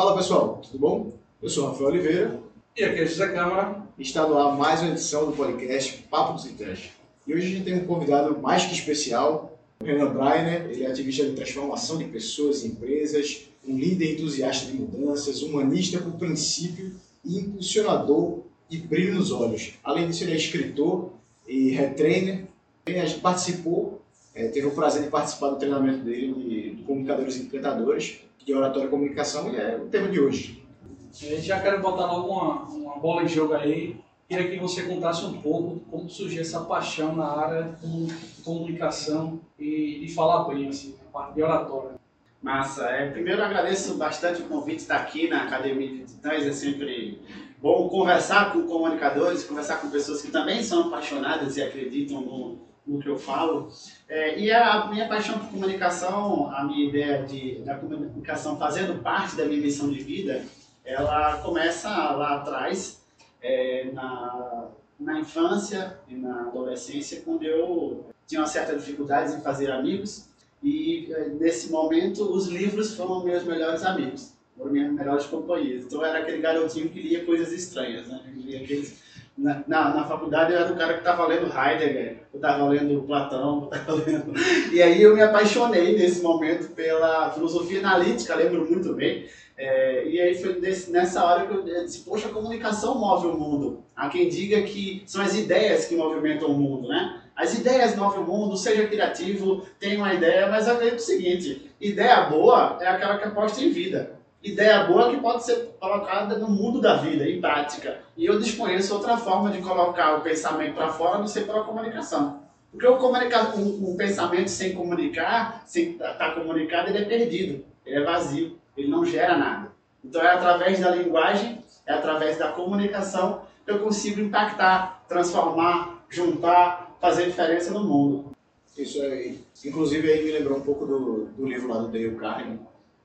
Fala 0.00 0.16
pessoal, 0.16 0.62
tudo 0.62 0.78
bom? 0.78 1.12
Eu 1.42 1.50
sou 1.50 1.68
Rafael 1.68 1.90
Oliveira. 1.90 2.40
E 2.74 2.82
aqui 2.82 3.00
é 3.00 3.06
José 3.06 3.28
Câmara. 3.34 3.82
Está 3.98 4.26
no 4.26 4.38
ar 4.38 4.56
mais 4.56 4.80
uma 4.80 4.92
edição 4.92 5.26
do 5.26 5.36
podcast 5.36 6.04
Papo 6.10 6.32
dos 6.32 6.44
Trash. 6.52 6.92
E 7.26 7.34
hoje 7.34 7.46
a 7.46 7.50
gente 7.50 7.64
tem 7.64 7.74
um 7.74 7.84
convidado 7.84 8.40
mais 8.40 8.64
que 8.64 8.72
especial, 8.72 9.58
o 9.78 9.84
Renan 9.84 10.06
Breiner. 10.06 10.70
Ele 10.70 10.84
é 10.84 10.90
ativista 10.90 11.26
de 11.26 11.32
transformação 11.32 11.98
de 11.98 12.04
pessoas 12.04 12.64
e 12.64 12.68
empresas, 12.68 13.42
um 13.68 13.76
líder 13.76 14.14
entusiasta 14.14 14.72
de 14.72 14.78
mudanças, 14.78 15.42
humanista 15.42 15.98
por 15.98 16.12
princípio 16.12 16.94
e 17.22 17.36
impulsionador 17.36 18.38
de 18.70 18.78
brilho 18.78 19.16
nos 19.16 19.30
olhos. 19.30 19.74
Além 19.84 20.08
disso, 20.08 20.24
ele 20.24 20.32
é 20.32 20.36
escritor 20.36 21.12
e 21.46 21.72
retrainer. 21.72 22.46
A 22.86 22.90
gente 22.90 23.20
participou, 23.20 24.00
é, 24.34 24.48
teve 24.48 24.66
o 24.66 24.70
prazer 24.70 25.02
de 25.02 25.10
participar 25.10 25.50
do 25.50 25.56
treinamento 25.56 26.02
dele 26.04 26.32
de, 26.32 26.76
de 26.76 26.82
comunicadores 26.84 27.36
e 27.36 27.42
encantadores, 27.42 28.20
de 28.50 28.54
oratória 28.54 28.86
e 28.86 28.90
comunicação, 28.90 29.52
e 29.52 29.56
é 29.56 29.76
o 29.76 29.86
tema 29.86 30.08
de 30.08 30.20
hoje. 30.20 30.64
A 31.12 31.24
gente 31.24 31.42
já 31.42 31.60
quero 31.60 31.80
botar 31.80 32.06
logo 32.06 32.32
uma, 32.32 32.64
uma 32.64 32.98
bola 32.98 33.22
em 33.22 33.28
jogo 33.28 33.54
aí. 33.54 33.96
Queria 34.28 34.50
que 34.50 34.58
você 34.58 34.82
contasse 34.82 35.24
um 35.24 35.40
pouco 35.40 35.80
como 35.90 36.08
surgiu 36.08 36.40
essa 36.40 36.60
paixão 36.60 37.14
na 37.14 37.26
área 37.26 37.76
de 37.80 38.42
comunicação 38.42 39.40
e 39.58 40.00
de 40.00 40.12
falar 40.12 40.44
bem, 40.44 40.68
assim, 40.68 40.96
a 41.08 41.12
parte 41.12 41.34
de 41.34 41.42
oratória. 41.42 42.00
Massa. 42.42 42.86
É, 42.86 43.10
primeiro 43.10 43.42
agradeço 43.42 43.96
bastante 43.96 44.42
o 44.42 44.46
convite 44.46 44.76
de 44.76 44.82
estar 44.82 44.96
aqui 44.96 45.28
na 45.28 45.44
Academia 45.44 45.88
de 45.88 46.04
Titãs. 46.04 46.46
É 46.46 46.52
sempre 46.52 47.20
bom 47.60 47.88
conversar 47.88 48.52
com 48.52 48.66
comunicadores, 48.66 49.44
conversar 49.44 49.76
com 49.76 49.90
pessoas 49.90 50.22
que 50.22 50.30
também 50.30 50.62
são 50.62 50.88
apaixonadas 50.88 51.56
e 51.56 51.62
acreditam 51.62 52.20
no, 52.20 52.58
no 52.86 53.00
que 53.00 53.08
eu 53.08 53.18
falo. 53.18 53.68
É, 54.10 54.36
e 54.36 54.50
a 54.50 54.88
minha 54.88 55.06
paixão 55.06 55.38
por 55.38 55.50
comunicação, 55.50 56.50
a 56.52 56.64
minha 56.64 56.88
ideia 56.88 57.22
de, 57.22 57.60
da 57.60 57.76
comunicação 57.76 58.58
fazendo 58.58 59.00
parte 59.00 59.36
da 59.36 59.44
minha 59.44 59.60
missão 59.60 59.88
de 59.88 60.00
vida, 60.00 60.44
ela 60.84 61.36
começa 61.36 61.88
lá 61.88 62.38
atrás, 62.38 63.00
é, 63.40 63.88
na, 63.92 64.66
na 64.98 65.20
infância 65.20 65.96
e 66.08 66.16
na 66.16 66.40
adolescência, 66.40 67.22
quando 67.24 67.44
eu 67.44 68.04
tinha 68.26 68.40
uma 68.40 68.48
certa 68.48 68.74
dificuldade 68.76 69.36
em 69.36 69.40
fazer 69.42 69.70
amigos. 69.70 70.28
E 70.60 71.08
é, 71.12 71.28
nesse 71.28 71.70
momento, 71.70 72.24
os 72.34 72.48
livros 72.48 72.96
foram 72.96 73.22
meus 73.22 73.44
melhores 73.44 73.84
amigos, 73.84 74.34
foram 74.58 74.72
minhas 74.72 74.92
melhores 74.92 75.26
companhias. 75.26 75.84
Então, 75.84 76.00
eu 76.00 76.06
era 76.06 76.18
aquele 76.18 76.38
garotinho 76.38 76.90
que 76.90 77.00
lia 77.00 77.24
coisas 77.24 77.52
estranhas, 77.52 78.08
né? 78.08 78.20
Eu 78.26 78.42
lia 78.42 78.60
aqueles 78.60 78.99
na, 79.40 79.64
na, 79.66 79.94
na, 79.94 80.04
faculdade 80.04 80.52
eu 80.52 80.58
era 80.58 80.70
o 80.70 80.76
cara 80.76 80.92
que 80.92 80.98
estava 80.98 81.26
lendo 81.26 81.46
Heidegger, 81.46 82.18
eu 82.32 82.36
estava 82.36 82.68
lendo 82.68 83.02
Platão, 83.02 83.68
tava 83.68 83.94
lendo... 84.06 84.34
E 84.70 84.82
aí 84.82 85.00
eu 85.00 85.14
me 85.14 85.22
apaixonei 85.22 85.96
nesse 85.96 86.22
momento 86.22 86.74
pela 86.74 87.30
filosofia 87.30 87.80
analítica, 87.80 88.34
lembro 88.34 88.68
muito 88.68 88.92
bem. 88.92 89.26
É, 89.56 90.06
e 90.06 90.20
aí 90.20 90.34
foi 90.34 90.60
desse, 90.60 90.90
nessa 90.90 91.24
hora 91.24 91.46
que 91.46 91.54
eu 91.54 91.62
disse, 91.62 92.00
poxa, 92.00 92.28
a 92.28 92.32
comunicação 92.32 92.98
move 92.98 93.28
o 93.28 93.36
mundo. 93.36 93.82
Há 93.96 94.08
quem 94.10 94.28
diga 94.28 94.60
que 94.62 95.02
são 95.06 95.22
as 95.22 95.34
ideias 95.34 95.86
que 95.86 95.96
movimentam 95.96 96.48
o 96.48 96.58
mundo, 96.58 96.88
né? 96.88 97.22
As 97.34 97.58
ideias 97.58 97.96
movem 97.96 98.20
o 98.20 98.26
mundo, 98.26 98.56
seja 98.56 98.86
criativo, 98.86 99.66
tenha 99.78 99.96
uma 99.96 100.12
ideia, 100.12 100.48
mas 100.48 100.68
acredito 100.68 100.98
o 100.98 101.02
seguinte, 101.02 101.70
ideia 101.80 102.22
boa 102.22 102.76
é 102.80 102.86
aquela 102.86 103.16
que 103.16 103.24
aposta 103.24 103.62
em 103.62 103.70
vida 103.70 104.19
ideia 104.42 104.84
boa 104.84 105.10
que 105.10 105.18
pode 105.18 105.44
ser 105.44 105.74
colocada 105.78 106.38
no 106.38 106.48
mundo 106.48 106.80
da 106.80 106.96
vida, 106.96 107.28
em 107.28 107.40
prática. 107.40 107.98
E 108.16 108.24
eu 108.24 108.38
desconheço 108.38 108.94
outra 108.94 109.16
forma 109.16 109.50
de 109.50 109.60
colocar 109.60 110.16
o 110.16 110.22
pensamento 110.22 110.74
para 110.74 110.88
fora, 110.88 111.18
não 111.18 111.26
ser 111.26 111.46
pela 111.46 111.64
comunicação. 111.64 112.40
Porque 112.70 112.86
o 112.86 112.96
comunica 112.98 113.56
um, 113.56 113.96
pensamento 113.96 114.48
sem 114.48 114.74
comunicar, 114.74 115.62
sem 115.66 115.92
estar 115.92 116.14
tá 116.14 116.30
comunicado, 116.32 116.88
ele 116.88 116.98
é 116.98 117.04
perdido, 117.04 117.64
ele 117.84 117.96
é 117.96 118.04
vazio, 118.04 118.58
ele 118.76 118.88
não 118.88 119.04
gera 119.04 119.36
nada. 119.36 119.72
Então 120.04 120.22
é 120.22 120.30
através 120.30 120.78
da 120.78 120.94
linguagem, 120.94 121.62
é 121.84 121.92
através 121.92 122.38
da 122.38 122.52
comunicação 122.52 123.42
que 123.64 123.72
eu 123.72 123.80
consigo 123.80 124.20
impactar, 124.20 125.04
transformar, 125.08 126.04
juntar, 126.08 126.96
fazer 127.00 127.26
diferença 127.26 127.72
no 127.72 127.84
mundo. 127.84 128.30
Isso 128.78 129.02
aí, 129.02 129.40
inclusive 129.64 130.10
aí 130.10 130.24
me 130.24 130.30
lembrou 130.30 130.58
um 130.58 130.62
pouco 130.62 130.86
do, 130.86 131.24
do 131.36 131.46
livro 131.46 131.68
lá 131.68 131.78
do 131.80 131.88
Dale 131.88 132.14
Carnegie, 132.14 132.60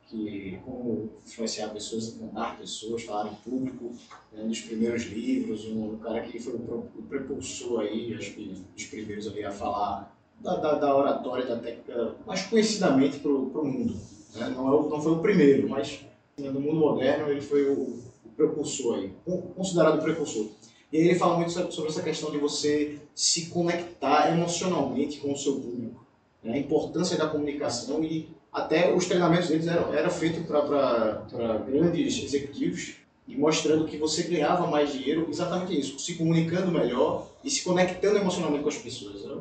que 0.07 0.59
como 0.63 1.09
influenciar 1.25 1.69
pessoas, 1.69 2.15
encantar 2.15 2.57
pessoas, 2.57 3.03
falar 3.03 3.31
em 3.31 3.35
público, 3.49 3.91
né, 4.31 4.43
um 4.43 4.47
dos 4.47 4.61
primeiros 4.61 5.03
livros, 5.03 5.65
um, 5.65 5.97
cara 5.97 6.21
que 6.21 6.39
foi 6.39 6.53
o, 6.53 6.87
prepulsor 7.09 7.81
aí, 7.81 8.13
acho 8.13 8.33
que 8.33 8.63
dos 8.75 8.85
primeiros 8.85 9.27
ali 9.27 9.43
a 9.43 9.51
falar 9.51 10.15
da, 10.39 10.55
da, 10.55 10.75
da 10.75 10.95
oratória, 10.95 11.45
da 11.45 11.57
técnica, 11.57 12.15
mais 12.25 12.43
conhecidamente 12.43 13.19
para 13.19 13.31
o 13.31 13.65
mundo. 13.65 13.95
Né? 14.35 14.49
Não, 14.49 14.67
é, 14.67 14.89
não 14.89 15.01
foi 15.01 15.13
o 15.13 15.19
primeiro, 15.19 15.67
mas 15.67 16.01
né, 16.37 16.49
no 16.51 16.59
mundo 16.59 16.79
moderno 16.79 17.29
ele 17.29 17.41
foi 17.41 17.67
o, 17.69 17.99
o 18.25 18.93
aí, 18.93 19.13
considerado 19.55 19.99
o 19.99 20.03
precursor. 20.03 20.47
E 20.91 20.97
aí 20.97 21.07
ele 21.07 21.19
fala 21.19 21.37
muito 21.37 21.51
sobre 21.51 21.89
essa 21.89 22.03
questão 22.03 22.29
de 22.29 22.37
você 22.37 22.99
se 23.15 23.47
conectar 23.47 24.31
emocionalmente 24.31 25.19
com 25.19 25.33
o 25.33 25.37
seu 25.37 25.53
público, 25.53 26.05
né? 26.43 26.53
a 26.53 26.57
importância 26.57 27.17
da 27.17 27.27
comunicação 27.27 28.03
e 28.03 28.34
até 28.55 28.93
os 28.95 29.05
treinamentos 29.05 29.49
deles 29.49 29.67
eram, 29.67 29.93
eram 29.93 30.09
feitos 30.09 30.45
para 30.45 31.57
grandes 31.67 32.23
executivos 32.23 32.95
e 33.27 33.35
mostrando 33.35 33.85
que 33.85 33.97
você 33.97 34.23
ganhava 34.23 34.65
mais 34.67 34.93
dinheiro, 34.93 35.27
exatamente 35.29 35.77
isso, 35.77 35.99
se 35.99 36.15
comunicando 36.15 36.71
melhor 36.71 37.27
e 37.43 37.51
se 37.51 37.65
conectando 37.65 38.17
emocionalmente 38.17 38.63
com 38.63 38.69
as 38.69 38.77
pessoas. 38.77 39.23
Né? 39.23 39.35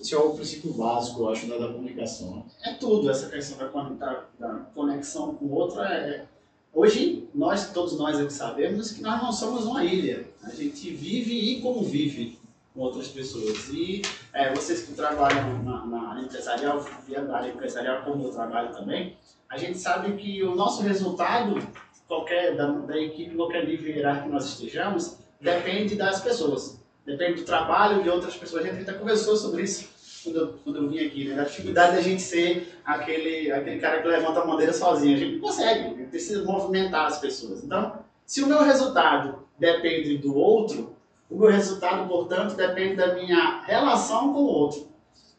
Esse 0.00 0.14
é 0.14 0.18
o 0.18 0.30
princípio 0.30 0.72
básico, 0.74 1.22
eu 1.22 1.30
acho, 1.30 1.48
da, 1.48 1.72
comunicação. 1.72 2.36
Né? 2.36 2.42
É 2.66 2.74
tudo 2.74 3.10
essa 3.10 3.28
questão 3.28 3.58
da, 3.98 4.26
da 4.38 4.54
conexão 4.72 5.34
com 5.34 5.46
o 5.46 5.54
outro. 5.54 5.80
É, 5.80 6.26
hoje, 6.72 7.28
nós, 7.34 7.72
todos 7.72 7.98
nós 7.98 8.20
aqui 8.20 8.32
sabemos 8.32 8.92
que 8.92 9.02
nós 9.02 9.20
não 9.20 9.32
somos 9.32 9.64
uma 9.64 9.84
ilha. 9.84 10.24
A 10.40 10.50
gente 10.50 10.88
vive 10.90 11.34
e 11.34 11.60
convive 11.60 12.38
com 12.74 12.80
outras 12.80 13.08
pessoas. 13.08 13.68
E 13.68 14.02
é, 14.32 14.52
vocês 14.54 14.82
que 14.82 14.94
trabalham 14.94 15.62
na, 15.62 15.86
na 15.86 16.10
área 16.10 16.22
empresarial, 16.22 16.84
via 17.06 17.20
da 17.20 17.36
área 17.36 17.50
empresarial, 17.50 18.02
como 18.02 18.24
eu 18.24 18.30
trabalho 18.30 18.74
também, 18.74 19.16
a 19.48 19.58
gente 19.58 19.78
sabe 19.78 20.12
que 20.14 20.42
o 20.42 20.54
nosso 20.54 20.82
resultado, 20.82 21.56
qualquer 22.08 22.56
da, 22.56 22.66
da 22.66 22.98
equipe, 22.98 23.34
qualquer 23.34 23.66
nível 23.66 23.94
hierárquico 23.94 24.28
que 24.28 24.32
nós 24.32 24.46
estejamos, 24.46 25.18
depende 25.40 25.94
das 25.94 26.20
pessoas. 26.20 26.80
Depende 27.04 27.40
do 27.40 27.44
trabalho 27.44 28.02
de 28.02 28.08
outras 28.08 28.36
pessoas. 28.36 28.64
A 28.64 28.68
gente 28.68 28.82
até 28.82 28.98
conversou 28.98 29.36
sobre 29.36 29.62
isso 29.62 29.90
quando 30.22 30.38
eu, 30.38 30.54
quando 30.64 30.76
eu 30.76 30.88
vim 30.88 31.04
aqui, 31.04 31.28
né? 31.28 31.34
Da 31.34 31.44
dificuldade 31.44 31.96
da 31.96 32.00
gente 32.00 32.22
ser 32.22 32.78
aquele, 32.84 33.50
aquele 33.50 33.80
cara 33.80 34.00
que 34.00 34.08
levanta 34.08 34.40
a 34.40 34.46
bandeira 34.46 34.72
sozinho. 34.72 35.16
A 35.16 35.18
gente 35.18 35.32
não 35.34 35.40
consegue, 35.40 35.80
a 35.80 35.88
gente 35.88 36.10
precisa 36.10 36.44
movimentar 36.44 37.06
as 37.06 37.18
pessoas. 37.18 37.62
Então, 37.64 37.98
se 38.24 38.42
o 38.42 38.46
meu 38.46 38.62
resultado 38.62 39.42
depende 39.58 40.16
do 40.16 40.36
outro, 40.36 40.94
o 41.32 41.38
meu 41.38 41.50
resultado, 41.50 42.06
portanto, 42.06 42.54
depende 42.54 42.96
da 42.96 43.14
minha 43.14 43.62
relação 43.62 44.34
com 44.34 44.40
o 44.40 44.46
outro. 44.46 44.86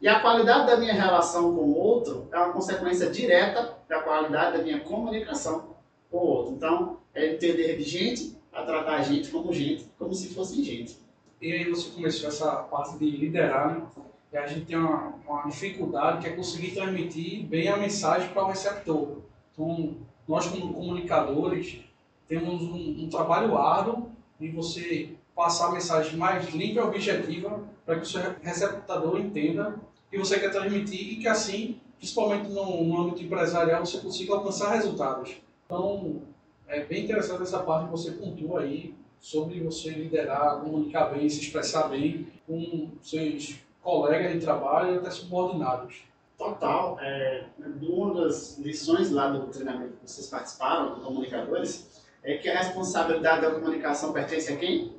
E 0.01 0.07
a 0.07 0.19
qualidade 0.19 0.65
da 0.65 0.75
minha 0.75 0.93
relação 0.93 1.55
com 1.55 1.61
o 1.61 1.77
outro 1.77 2.27
é 2.31 2.37
uma 2.37 2.51
consequência 2.51 3.11
direta 3.11 3.77
da 3.87 4.01
qualidade 4.01 4.57
da 4.57 4.63
minha 4.63 4.79
comunicação 4.79 5.75
com 6.09 6.17
o 6.17 6.25
outro. 6.25 6.55
Então, 6.55 6.97
é 7.13 7.35
entender 7.35 7.77
de 7.77 7.83
gente 7.83 8.35
a 8.51 8.63
tratar 8.63 8.95
a 8.95 9.01
gente 9.03 9.29
como 9.29 9.53
gente, 9.53 9.85
como 9.99 10.13
se 10.15 10.33
fosse 10.33 10.63
gente. 10.63 10.97
E 11.39 11.51
aí 11.51 11.69
você 11.69 11.91
começou 11.91 12.27
essa 12.27 12.51
parte 12.55 12.97
de 12.97 13.11
liderar, 13.11 13.75
né? 13.75 13.85
E 14.31 14.37
a 14.37 14.47
gente 14.47 14.65
tem 14.65 14.75
uma, 14.75 15.13
uma 15.27 15.43
dificuldade 15.43 16.21
que 16.21 16.27
é 16.27 16.35
conseguir 16.35 16.71
transmitir 16.71 17.45
bem 17.45 17.67
a 17.67 17.77
mensagem 17.77 18.29
para 18.29 18.43
o 18.43 18.47
receptor. 18.47 19.19
Então, 19.51 19.95
nós 20.27 20.47
como 20.47 20.73
comunicadores 20.73 21.81
temos 22.27 22.63
um, 22.63 23.03
um 23.03 23.09
trabalho 23.09 23.55
ârduo 23.55 24.12
de 24.43 24.51
você 24.51 25.09
passar 25.33 25.69
a 25.69 25.71
mensagem 25.71 26.17
mais 26.17 26.49
limpa 26.53 26.81
e 26.81 26.83
objetiva 26.83 27.63
para 27.85 27.95
que 27.95 28.01
o 28.01 28.05
seu 28.05 28.21
receptador 28.41 29.19
entenda 29.19 29.75
que 30.12 30.18
você 30.18 30.39
quer 30.39 30.51
transmitir 30.51 31.13
e 31.13 31.15
que 31.15 31.27
assim, 31.27 31.79
principalmente 31.97 32.50
no, 32.50 32.83
no 32.83 33.01
âmbito 33.01 33.23
empresarial, 33.23 33.85
você 33.85 34.00
consiga 34.00 34.33
alcançar 34.33 34.73
resultados. 34.73 35.38
Então, 35.65 36.21
é 36.68 36.83
bem 36.83 37.06
interessante 37.06 37.44
essa 37.44 37.59
parte 37.59 37.85
que 37.85 37.91
você 37.91 38.12
pontua 38.12 38.62
aí 38.62 38.94
sobre 39.19 39.62
você 39.62 39.89
liderar, 39.91 40.59
comunicar 40.59 41.06
bem, 41.06 41.27
se 41.29 41.39
expressar 41.39 41.88
bem 41.88 42.27
com 42.45 42.89
seus 43.01 43.56
colegas 43.81 44.33
de 44.33 44.39
trabalho 44.39 44.95
e 44.95 44.97
até 44.97 45.09
subordinados. 45.09 46.03
Total. 46.38 46.97
É, 47.00 47.45
uma 47.81 48.13
das 48.21 48.57
lições 48.59 49.12
lá 49.12 49.29
do 49.29 49.47
treinamento 49.47 49.94
que 49.94 50.12
vocês 50.12 50.27
participaram, 50.27 51.00
comunicadores, 51.00 52.02
é 52.23 52.37
que 52.37 52.49
a 52.49 52.57
responsabilidade 52.57 53.41
da 53.41 53.51
comunicação 53.51 54.13
pertence 54.13 54.51
a 54.51 54.57
quem? 54.57 54.93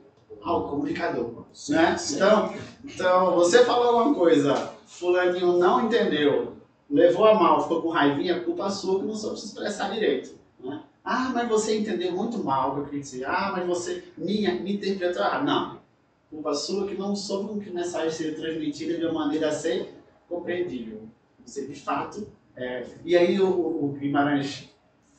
ao 0.44 0.68
comunicador. 0.68 1.44
Sim, 1.52 1.72
né? 1.72 1.96
Sim. 1.96 2.16
Então, 2.16 2.54
então, 2.84 3.34
você 3.34 3.64
falou 3.64 4.02
uma 4.02 4.14
coisa, 4.14 4.54
fulaninho 4.86 5.56
não 5.56 5.86
entendeu, 5.86 6.56
levou 6.88 7.24
a 7.24 7.34
mal, 7.34 7.62
ficou 7.62 7.82
com 7.82 7.88
raivinha, 7.88 8.40
culpa 8.40 8.68
sua 8.70 9.00
que 9.00 9.06
não 9.06 9.14
soube 9.14 9.40
se 9.40 9.46
expressar 9.46 9.90
direito. 9.90 10.34
Né? 10.62 10.82
Ah, 11.02 11.30
mas 11.34 11.48
você 11.48 11.78
entendeu 11.78 12.12
muito 12.12 12.38
mal 12.38 12.70
o 12.70 12.74
que 12.74 12.80
eu 12.80 12.84
queria 12.84 13.00
dizer. 13.00 13.24
Ah, 13.24 13.52
mas 13.56 13.66
você 13.66 14.04
me, 14.16 14.46
me 14.60 14.74
interpretou 14.74 15.22
errado. 15.22 15.44
Não. 15.44 15.84
Culpa 16.30 16.54
sua 16.54 16.86
que 16.86 16.94
não 16.94 17.16
soube 17.16 17.64
que 17.64 17.70
mensagem 17.70 18.10
seria 18.10 18.34
transmitida 18.34 18.98
de 18.98 19.04
uma 19.04 19.24
maneira 19.24 19.48
a 19.48 19.52
ser 19.52 19.94
compreendível. 20.28 21.02
Você, 21.44 21.66
de 21.66 21.74
fato... 21.74 22.26
É... 22.56 22.84
E 23.04 23.16
aí 23.16 23.40
o, 23.40 23.48
o 23.48 23.96
Guimarães 23.98 24.70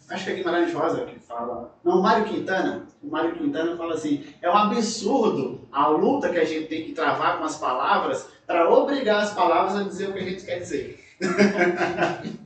acho 0.10 0.26
que 0.26 0.32
é 0.32 0.36
Guimarães 0.36 0.74
Rosa 0.74 1.06
que 1.06 1.20
fala, 1.20 1.76
não, 1.84 2.02
Mário 2.02 2.26
Quintana, 2.26 2.88
o 3.04 3.08
Mário 3.10 3.36
Quintana 3.36 3.76
fala 3.76 3.96
assim, 3.96 4.24
é 4.42 4.50
um 4.50 4.56
absurdo 4.56 5.62
a 5.72 5.88
luta 5.88 6.30
que 6.30 6.40
a 6.40 6.46
gente 6.46 6.68
tem 6.68 6.84
que 6.84 6.94
travar 6.94 7.38
com 7.38 7.44
as 7.44 7.58
palavras 7.58 8.28
para 8.46 8.70
obrigar 8.70 9.24
as 9.24 9.34
palavras 9.34 9.76
a 9.76 9.84
dizer 9.84 10.10
o 10.10 10.14
que 10.14 10.20
a 10.20 10.24
gente 10.24 10.46
quer 10.46 10.60
dizer. 10.60 11.00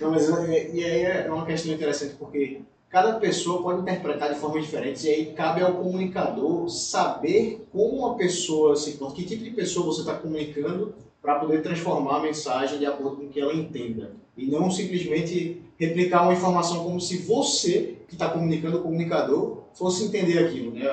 Não, 0.00 0.12
mas 0.12 0.30
é, 0.30 0.70
e 0.70 0.84
aí 0.84 1.02
é 1.02 1.26
uma 1.28 1.44
questão 1.44 1.72
interessante 1.72 2.14
porque 2.14 2.60
cada 2.88 3.14
pessoa 3.14 3.62
pode 3.62 3.80
interpretar 3.80 4.32
de 4.32 4.38
formas 4.38 4.64
diferentes 4.64 5.02
e 5.04 5.08
aí 5.08 5.32
cabe 5.32 5.60
ao 5.60 5.74
comunicador 5.74 6.68
saber 6.68 7.66
como 7.72 8.06
a 8.06 8.14
pessoa 8.14 8.76
se 8.76 8.92
porta, 8.92 9.16
que 9.16 9.24
tipo 9.24 9.42
de 9.42 9.50
pessoa 9.50 9.86
você 9.86 10.00
está 10.00 10.14
comunicando 10.14 10.94
para 11.20 11.40
poder 11.40 11.62
transformar 11.62 12.18
a 12.18 12.22
mensagem 12.22 12.78
de 12.78 12.86
acordo 12.86 13.16
com 13.16 13.24
o 13.24 13.28
que 13.28 13.40
ela 13.40 13.52
entenda. 13.52 14.12
E 14.36 14.46
não 14.46 14.70
simplesmente 14.70 15.67
replicar 15.78 16.22
uma 16.22 16.32
informação 16.32 16.82
como 16.82 17.00
se 17.00 17.18
você, 17.18 17.96
que 18.08 18.14
está 18.14 18.28
comunicando, 18.28 18.78
o 18.78 18.82
comunicador, 18.82 19.64
fosse 19.74 20.04
entender 20.04 20.38
aquilo. 20.38 20.72
Né? 20.72 20.84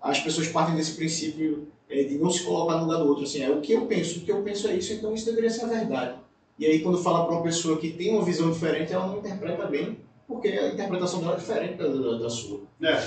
As 0.00 0.18
pessoas 0.20 0.48
partem 0.48 0.74
desse 0.74 0.94
princípio 0.94 1.68
é, 1.88 2.02
de 2.04 2.16
não 2.16 2.30
se 2.30 2.42
colocar 2.42 2.76
no 2.76 2.84
lugar 2.84 2.98
do 2.98 3.08
outro. 3.08 3.24
Assim, 3.24 3.42
é 3.42 3.50
o 3.50 3.60
que 3.60 3.72
eu 3.72 3.86
penso, 3.86 4.20
o 4.20 4.22
que 4.22 4.32
eu 4.32 4.42
penso 4.42 4.66
é 4.68 4.74
isso, 4.74 4.92
então 4.94 5.14
isso 5.14 5.26
deveria 5.26 5.50
ser 5.50 5.64
a 5.64 5.68
verdade. 5.68 6.14
E 6.58 6.66
aí, 6.66 6.80
quando 6.80 6.98
fala 6.98 7.24
para 7.24 7.34
uma 7.34 7.42
pessoa 7.42 7.78
que 7.78 7.90
tem 7.90 8.12
uma 8.14 8.24
visão 8.24 8.50
diferente, 8.50 8.92
ela 8.92 9.06
não 9.06 9.18
interpreta 9.18 9.66
bem, 9.66 9.98
porque 10.26 10.48
a 10.48 10.68
interpretação 10.68 11.20
dela 11.20 11.34
é 11.34 11.38
diferente 11.38 11.74
da, 11.74 11.88
da, 11.88 12.18
da 12.18 12.30
sua. 12.30 12.60
É. 12.82 13.02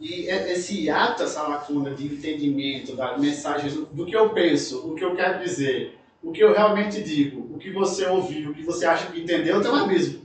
E 0.00 0.26
esse 0.26 0.90
ato, 0.90 1.22
essa 1.22 1.42
lacuna 1.42 1.94
de 1.94 2.06
entendimento 2.06 2.96
da 2.96 3.16
mensagem, 3.16 3.86
do, 3.92 4.04
que 4.04 4.16
eu 4.16 4.30
penso, 4.30 4.88
o 4.88 4.94
que 4.94 5.04
eu 5.04 5.14
quero 5.14 5.42
dizer, 5.42 5.98
o 6.22 6.32
que 6.32 6.42
eu 6.42 6.52
realmente 6.52 7.02
digo, 7.02 7.54
o 7.54 7.58
que 7.58 7.70
você 7.70 8.06
ouviu, 8.06 8.50
o 8.50 8.54
que 8.54 8.64
você 8.64 8.86
acha 8.86 9.10
que 9.10 9.20
entendeu, 9.20 9.62
tem 9.62 9.70
um 9.70 9.76
abismo. 9.76 10.23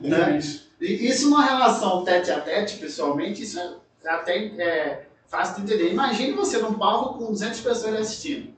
Né? 0.00 0.40
E 0.80 1.08
isso 1.08 1.30
numa 1.30 1.44
relação 1.44 2.04
tete 2.04 2.30
a 2.30 2.40
tete, 2.40 2.78
pessoalmente, 2.78 3.42
isso 3.42 3.58
é 3.58 4.08
até 4.08 4.36
é, 4.60 5.06
fácil 5.28 5.56
de 5.56 5.72
entender. 5.72 5.92
Imagine 5.92 6.32
você 6.32 6.58
num 6.58 6.74
palco 6.74 7.18
com 7.18 7.32
200 7.32 7.60
pessoas 7.60 7.94
assistindo. 7.94 8.52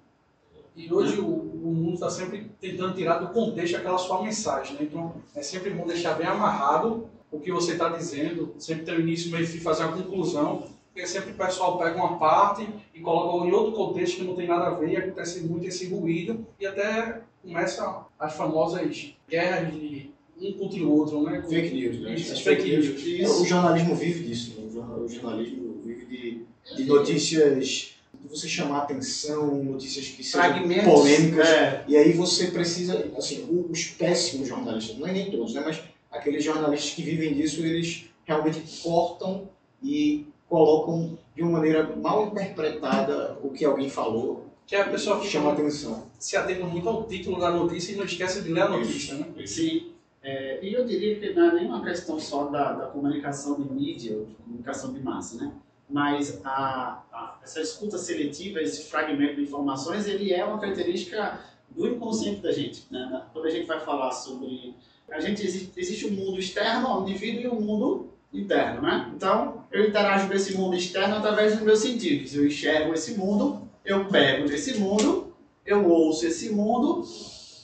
E 0.77 0.93
hoje 0.93 1.21
o, 1.21 1.27
o 1.27 1.73
mundo 1.73 1.95
está 1.95 2.11
sempre 2.11 2.51
tentando 2.61 2.95
tirar 2.95 3.19
do 3.19 3.29
contexto 3.29 3.77
aquela 3.77 3.99
sua 3.99 4.23
mensagem, 4.23 4.75
né? 4.75 4.81
Então 4.83 5.15
é 5.35 5.43
sempre 5.43 5.71
bom 5.71 5.87
deixar 5.87 6.15
bem 6.15 6.27
amarrado 6.27 7.09
o 7.31 7.39
que 7.39 7.53
você 7.53 7.73
está 7.73 7.89
dizendo, 7.91 8.55
sempre 8.59 8.85
ter 8.85 8.97
o 8.97 9.01
início, 9.01 9.31
meio 9.31 9.45
e 9.45 9.61
fazer 9.61 9.85
a 9.85 9.89
conclusão, 9.89 10.69
porque 10.93 11.07
sempre 11.07 11.33
o 11.33 11.35
pessoal 11.35 11.79
pega 11.79 11.97
uma 11.97 12.17
parte 12.19 12.69
e 12.95 13.01
coloca 13.01 13.47
em 13.47 13.53
outro 13.53 13.73
contexto 13.73 14.17
que 14.17 14.25
não 14.25 14.37
tem 14.37 14.47
nada 14.47 14.67
a 14.67 14.71
ver 14.71 14.91
e 14.91 14.97
acontece 14.97 15.41
muito 15.41 15.67
esse 15.67 15.89
ruído 15.89 16.47
e 16.59 16.67
até 16.67 17.21
começa 17.43 18.07
as 18.19 18.35
famosas 18.35 19.15
guerras 19.29 19.73
de 19.73 20.14
um 20.41 20.53
contra 20.53 20.83
o 20.83 20.93
outro, 20.93 21.23
né? 21.23 21.43
Fake 21.49 21.75
news, 21.75 22.01
né? 22.01 22.15
Isso, 22.15 22.43
fake 22.43 22.63
news. 22.63 23.01
Isso. 23.03 23.43
O 23.43 23.47
jornalismo 23.47 23.95
vive 23.95 24.25
disso, 24.25 24.61
né? 24.61 24.67
o 24.75 25.09
jornalismo 25.09 25.81
vive 25.85 26.07
de, 26.07 26.77
de 26.77 26.85
notícias 26.85 27.95
você 28.29 28.49
chamar 28.49 28.79
atenção, 28.79 29.63
notícias 29.63 30.09
que 30.09 30.25
sejam 30.25 30.63
polêmicas. 30.85 31.49
É. 31.49 31.85
E 31.87 31.97
aí 31.97 32.13
você 32.13 32.49
precisa, 32.49 33.11
assim, 33.17 33.47
os 33.71 33.85
péssimos 33.85 34.49
jornalistas, 34.49 34.99
não 34.99 35.07
é 35.07 35.13
nem 35.13 35.31
todos, 35.31 35.55
né? 35.55 35.63
Mas 35.65 35.81
aqueles 36.11 36.43
jornalistas 36.43 36.95
que 36.95 37.03
vivem 37.03 37.35
disso, 37.35 37.65
eles 37.65 38.07
realmente 38.25 38.63
cortam 38.83 39.49
e 39.83 40.27
colocam 40.49 41.19
de 41.35 41.43
uma 41.43 41.53
maneira 41.53 41.95
mal 41.97 42.27
interpretada 42.27 43.39
o 43.43 43.51
que 43.51 43.65
alguém 43.65 43.91
falou. 43.91 44.47
Que 44.67 44.77
a 44.77 44.89
pessoa 44.89 45.21
que 45.21 45.27
chama 45.27 45.53
atenção. 45.53 46.07
Se 46.19 46.37
atenta 46.37 46.65
muito 46.65 46.89
ao 46.89 47.05
título 47.05 47.39
da 47.39 47.51
notícia 47.51 47.93
e 47.93 47.97
não 47.97 48.05
esquece 48.05 48.41
de 48.41 48.51
ler 48.51 48.63
a 48.63 48.69
notícia, 48.71 49.15
né? 49.15 49.27
Sim. 49.45 49.91
É, 50.25 50.59
e 50.63 50.73
eu 50.73 50.87
diria 50.87 51.21
que 51.21 51.35
não 51.35 51.51
é 51.51 51.55
nem 51.55 51.67
uma 51.67 51.85
questão 51.85 52.19
só 52.19 52.47
da, 52.47 52.73
da 52.73 52.87
comunicação 52.87 53.61
de 53.61 53.71
mídia, 53.71 54.25
de 54.25 54.35
comunicação 54.37 54.95
de 54.95 55.01
massa, 55.01 55.37
né? 55.37 55.53
Mas 55.87 56.41
a, 56.43 57.03
a, 57.13 57.39
essa 57.43 57.61
escuta 57.61 57.99
seletiva, 57.99 58.59
esse 58.59 58.85
fragmento 58.85 59.37
de 59.37 59.43
informações, 59.43 60.09
ele 60.09 60.33
é 60.33 60.43
uma 60.43 60.59
característica 60.59 61.41
do 61.69 61.87
inconsciente 61.87 62.41
da 62.41 62.51
gente. 62.51 62.87
Né? 62.91 63.23
Quando 63.35 63.47
a 63.47 63.51
gente 63.51 63.67
vai 63.67 63.79
falar 63.81 64.13
sobre... 64.13 64.75
A 65.11 65.21
gente 65.21 65.45
existe, 65.45 65.79
existe 65.79 66.07
um 66.07 66.13
mundo 66.13 66.39
externo 66.39 66.87
ao 66.87 67.03
indivíduo 67.03 67.43
e 67.43 67.49
um 67.49 67.61
mundo 67.61 68.09
interno, 68.33 68.81
né? 68.81 69.13
Então, 69.15 69.67
eu 69.71 69.87
interajo 69.87 70.27
com 70.27 70.33
esse 70.33 70.57
mundo 70.57 70.75
externo 70.75 71.17
através 71.17 71.53
dos 71.53 71.63
meus 71.63 71.81
sentidos. 71.81 72.35
Eu 72.35 72.47
enxergo 72.47 72.95
esse 72.95 73.19
mundo, 73.19 73.69
eu 73.85 74.07
pego 74.07 74.49
desse 74.49 74.79
mundo, 74.79 75.35
eu 75.67 75.87
ouço 75.87 76.27
esse 76.27 76.49
mundo, 76.51 77.05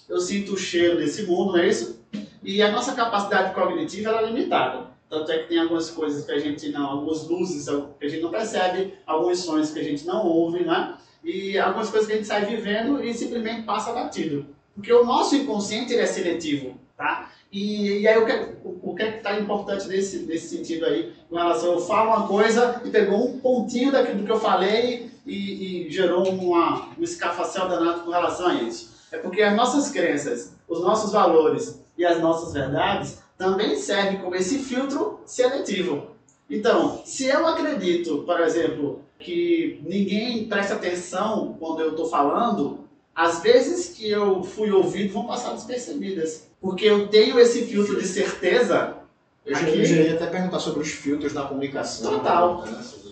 eu 0.09 0.21
sinto 0.21 0.53
o 0.53 0.59
cheiro 0.59 0.99
desse 0.99 1.23
mundo, 1.23 1.53
não 1.53 1.59
é 1.59 1.69
isso? 1.69 2.00
E 2.43 2.63
a 2.63 2.71
nossa 2.71 2.93
capacidade 2.93 3.55
cognitiva 3.55 4.11
é 4.11 4.27
limitada. 4.27 4.87
Tanto 5.09 5.33
é 5.33 5.39
que 5.39 5.49
tem 5.49 5.59
algumas 5.59 5.91
coisas 5.91 6.25
que 6.25 6.33
a 6.33 6.39
gente 6.39 6.71
não, 6.71 6.87
algumas 6.87 7.27
luzes 7.27 7.67
que 7.99 8.07
a 8.07 8.09
gente 8.09 8.23
não 8.23 8.31
percebe, 8.31 8.95
alguns 9.07 9.41
sons 9.41 9.73
que 9.73 9.81
a 9.81 9.85
gente 9.85 10.07
não 10.07 10.25
ouve, 10.25 10.65
né? 10.65 10.97
E 11.23 11.59
algumas 11.59 11.91
coisas 11.91 12.07
que 12.07 12.15
a 12.15 12.17
gente 12.17 12.29
sai 12.29 12.45
vivendo 12.47 13.03
e 13.05 13.13
simplesmente 13.13 13.63
passa 13.63 13.93
batido. 13.93 14.47
Porque 14.75 14.93
o 14.93 15.05
nosso 15.05 15.35
inconsciente 15.35 15.93
ele 15.93 16.03
é 16.03 16.07
seletivo, 16.07 16.79
tá? 16.97 17.31
E, 17.53 18.01
e 18.01 18.09
aí 18.09 18.17
o 18.19 18.25
que, 18.25 18.33
o, 18.65 18.91
o 18.91 18.95
que 18.95 19.03
é 19.03 19.17
está 19.17 19.39
importante 19.39 19.89
nesse, 19.89 20.21
nesse 20.21 20.57
sentido 20.57 20.87
aí, 20.87 21.13
com 21.29 21.37
relação, 21.37 21.73
eu 21.73 21.81
falo 21.81 22.11
uma 22.11 22.29
coisa 22.29 22.81
e 22.85 22.91
pegou 22.91 23.29
um 23.29 23.41
pontinho 23.41 23.91
daquilo 23.91 24.25
que 24.25 24.31
eu 24.31 24.39
falei 24.39 25.11
e, 25.27 25.87
e 25.87 25.91
gerou 25.91 26.29
uma, 26.31 26.89
um 26.97 27.03
escafacel 27.03 27.69
danado 27.69 28.03
com 28.03 28.11
relação 28.11 28.47
a 28.47 28.55
isso. 28.55 28.91
É 29.11 29.19
porque 29.19 29.43
as 29.43 29.57
nossas 29.57 29.91
crenças, 29.91 30.55
os 30.69 30.81
nossos 30.81 31.11
valores 31.13 31.83
e 31.97 32.05
as 32.05 32.21
nossas 32.21 32.53
verdades 32.53 33.19
também 33.37 33.77
servem 33.77 34.19
como 34.19 34.35
esse 34.35 34.59
filtro 34.59 35.21
seletivo. 35.25 36.11
Então, 36.49 37.01
se 37.05 37.27
eu 37.27 37.47
acredito, 37.47 38.25
por 38.25 38.41
exemplo, 38.41 39.03
que 39.19 39.81
ninguém 39.85 40.47
presta 40.47 40.75
atenção 40.75 41.57
quando 41.59 41.81
eu 41.81 41.91
estou 41.91 42.07
falando, 42.07 42.81
as 43.15 43.43
vezes 43.43 43.95
que 43.97 44.11
eu 44.11 44.43
fui 44.43 44.71
ouvido 44.71 45.13
vão 45.13 45.27
passar 45.27 45.53
despercebidas. 45.53 46.49
Porque 46.61 46.85
eu 46.85 47.09
tenho 47.09 47.39
esse 47.39 47.65
filtro 47.67 48.01
de 48.01 48.07
certeza. 48.07 48.95
Eu 49.45 49.55
já, 49.55 49.61
aqui, 49.63 49.79
ia 49.79 50.15
até 50.15 50.27
perguntar 50.27 50.59
sobre 50.59 50.81
os 50.81 50.91
filtros 50.91 51.33
da 51.33 51.43
comunicação. 51.43 52.19
Total. 52.19 52.65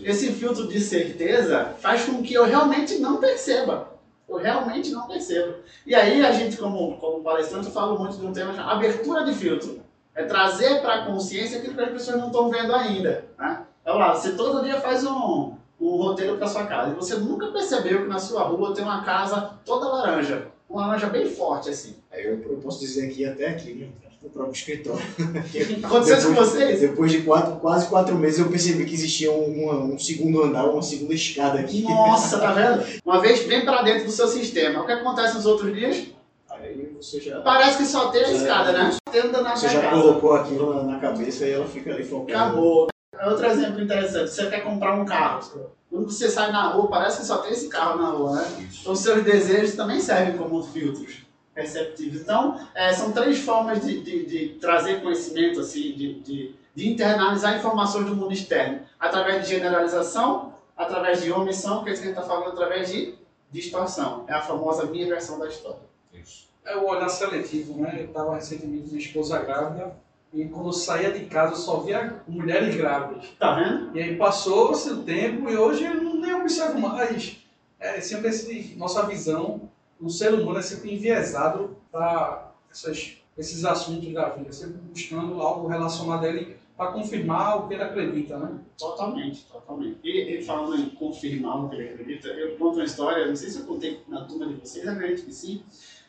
Esse 0.02 0.32
filtro 0.32 0.66
de 0.68 0.80
certeza 0.80 1.74
faz 1.80 2.04
com 2.04 2.22
que 2.22 2.34
eu 2.34 2.44
realmente 2.44 2.98
não 2.98 3.16
perceba. 3.16 3.97
Eu 4.28 4.36
realmente 4.36 4.90
não 4.90 5.06
percebo. 5.06 5.54
E 5.86 5.94
aí 5.94 6.24
a 6.24 6.32
gente, 6.32 6.56
como, 6.56 6.98
como 6.98 7.22
palestrante, 7.22 7.70
fala 7.70 7.98
muito 7.98 8.18
de 8.18 8.26
um 8.26 8.32
tema 8.32 8.52
chamado 8.52 8.76
abertura 8.76 9.24
de 9.24 9.32
filtro. 9.32 9.80
É 10.14 10.24
trazer 10.24 10.80
para 10.80 10.94
a 10.94 11.06
consciência 11.06 11.58
aquilo 11.58 11.74
que 11.74 11.80
as 11.80 11.92
pessoas 11.92 12.18
não 12.18 12.26
estão 12.26 12.50
vendo 12.50 12.74
ainda. 12.74 13.24
Né? 13.38 13.64
Então 13.80 13.96
lá, 13.96 14.14
você 14.14 14.32
todo 14.32 14.62
dia 14.62 14.80
faz 14.80 15.04
um, 15.06 15.54
um 15.80 15.96
roteiro 15.96 16.36
para 16.36 16.46
sua 16.46 16.66
casa 16.66 16.92
e 16.92 16.96
você 16.96 17.16
nunca 17.16 17.46
percebeu 17.48 18.02
que 18.02 18.08
na 18.08 18.18
sua 18.18 18.42
rua 18.42 18.74
tem 18.74 18.84
uma 18.84 19.02
casa 19.02 19.54
toda 19.64 19.88
laranja. 19.88 20.48
Uma 20.68 20.86
laranja 20.88 21.06
bem 21.06 21.24
forte 21.24 21.70
assim. 21.70 21.96
Eu, 22.12 22.42
eu 22.42 22.58
posso 22.58 22.80
dizer 22.80 23.06
aqui 23.06 23.24
até 23.24 23.48
aqui, 23.48 23.74
né? 23.74 24.07
No 24.22 24.30
próprio 24.30 24.52
escritório. 24.52 25.04
Aconteceu 25.84 26.18
isso 26.18 26.28
com 26.28 26.34
vocês? 26.34 26.80
Depois 26.80 27.12
de 27.12 27.22
quatro, 27.22 27.56
quase 27.56 27.88
quatro 27.88 28.14
meses 28.16 28.40
eu 28.40 28.50
percebi 28.50 28.84
que 28.84 28.94
existia 28.94 29.30
um, 29.30 29.94
um 29.94 29.98
segundo 29.98 30.42
andar, 30.42 30.66
uma 30.66 30.82
segunda 30.82 31.14
escada 31.14 31.60
aqui. 31.60 31.82
Nossa, 31.82 32.38
tá 32.40 32.52
vendo? 32.52 32.84
Uma 33.04 33.20
vez 33.20 33.40
vem 33.44 33.64
para 33.64 33.82
dentro 33.82 34.06
do 34.06 34.10
seu 34.10 34.28
sistema. 34.28 34.82
O 34.82 34.86
que 34.86 34.92
acontece 34.92 35.36
nos 35.36 35.46
outros 35.46 35.74
dias? 35.74 36.08
Aí 36.50 36.92
você 36.96 37.20
já. 37.20 37.40
Parece 37.40 37.78
que 37.78 37.84
só 37.84 38.08
tem 38.08 38.24
a 38.24 38.32
escada, 38.32 38.72
né? 38.72 38.96
Tendo 39.10 39.40
na 39.42 39.54
você 39.54 39.68
já 39.68 39.80
casa. 39.80 40.00
colocou 40.00 40.34
aquilo 40.34 40.74
na, 40.74 40.82
na, 40.82 40.98
cabeça 40.98 41.46
e 41.46 41.52
ela 41.52 41.66
fica 41.66 41.92
ali 41.92 42.04
focada. 42.04 42.46
Acabou. 42.46 42.88
Outro 43.24 43.46
exemplo 43.46 43.82
interessante, 43.82 44.30
você 44.30 44.46
quer 44.48 44.60
comprar 44.60 44.94
um 44.94 45.04
carro. 45.04 45.40
Quando 45.90 46.10
você 46.10 46.28
sai 46.28 46.52
na 46.52 46.68
rua, 46.68 46.88
parece 46.88 47.20
que 47.20 47.26
só 47.26 47.38
tem 47.38 47.50
esse 47.50 47.68
carro 47.68 48.00
na 48.00 48.10
rua, 48.10 48.36
né? 48.36 48.68
Então 48.80 48.94
seus 48.94 49.24
desejos 49.24 49.74
também 49.74 50.00
servem 50.00 50.36
como 50.36 50.62
filtros 50.62 51.27
perceptíveis. 51.58 52.22
Então, 52.22 52.60
é, 52.72 52.92
são 52.92 53.10
três 53.10 53.40
formas 53.40 53.84
de, 53.84 54.00
de, 54.00 54.26
de, 54.26 54.48
trazer 54.60 55.02
conhecimento, 55.02 55.58
assim, 55.58 55.92
de, 55.92 56.20
de, 56.20 56.54
de 56.72 56.88
internalizar 56.88 57.56
informações 57.56 58.06
do 58.06 58.14
mundo 58.14 58.32
externo. 58.32 58.82
Através 58.98 59.42
de 59.42 59.54
generalização, 59.54 60.54
através 60.76 61.20
de 61.20 61.32
omissão, 61.32 61.82
que 61.82 61.90
é 61.90 61.92
isso 61.92 62.02
que 62.02 62.08
a 62.08 62.12
gente 62.12 62.20
está 62.20 62.32
falando, 62.32 62.52
através 62.52 62.92
de 62.92 63.16
distorção. 63.50 64.24
É 64.28 64.34
a 64.34 64.40
famosa 64.40 64.86
minha 64.86 65.08
versão 65.08 65.36
da 65.36 65.48
história. 65.48 65.80
Isso. 66.14 66.46
É 66.64 66.76
o 66.76 66.86
olhar 66.86 67.08
seletivo, 67.08 67.80
né? 67.80 67.96
Eu 67.98 68.04
estava 68.04 68.36
recentemente 68.36 68.82
com 68.82 68.88
minha 68.90 69.00
esposa 69.00 69.38
grávida 69.40 69.96
e 70.32 70.44
quando 70.44 70.68
eu 70.68 70.72
saía 70.72 71.10
de 71.10 71.24
casa 71.24 71.54
eu 71.54 71.56
só 71.56 71.80
via 71.80 72.20
mulheres 72.28 72.76
grávidas. 72.76 73.30
Tá 73.38 73.54
vendo? 73.54 73.96
E 73.96 74.02
aí 74.02 74.16
passou-se 74.16 74.90
o 74.90 75.02
tempo 75.02 75.48
e 75.48 75.56
hoje 75.56 75.84
eu 75.84 75.94
não 75.94 76.20
nem 76.20 76.34
observo 76.34 76.78
mais. 76.78 77.38
É 77.80 78.00
sempre 78.00 78.28
esse, 78.28 78.74
nossa 78.76 79.06
visão 79.06 79.68
o 80.00 80.08
ser 80.08 80.34
humano 80.34 80.58
é 80.58 80.62
sempre 80.62 80.94
enviesado 80.94 81.76
para 81.90 82.52
esses 83.36 83.64
assuntos 83.64 84.12
da 84.12 84.28
vida, 84.30 84.52
sempre 84.52 84.78
buscando 84.78 85.40
algo 85.40 85.66
relacionado 85.66 86.24
a 86.24 86.28
ele 86.28 86.56
para 86.76 86.92
confirmar 86.92 87.58
o 87.58 87.68
que 87.68 87.74
ele 87.74 87.82
acredita, 87.82 88.38
né? 88.38 88.56
Totalmente, 88.78 89.44
totalmente. 89.46 89.98
E, 90.04 90.38
e, 90.38 90.42
falando 90.44 90.80
em 90.80 90.90
confirmar 90.90 91.64
o 91.64 91.68
que 91.68 91.74
ele 91.74 91.88
acredita, 91.88 92.28
eu 92.28 92.56
conto 92.56 92.76
uma 92.76 92.84
história, 92.84 93.26
não 93.26 93.34
sei 93.34 93.50
se 93.50 93.58
eu 93.58 93.66
contei 93.66 94.00
na 94.06 94.24
turma 94.24 94.46
de 94.46 94.54
vocês, 94.54 94.86
acredito 94.86 95.26
que 95.26 95.34
sim. 95.34 95.62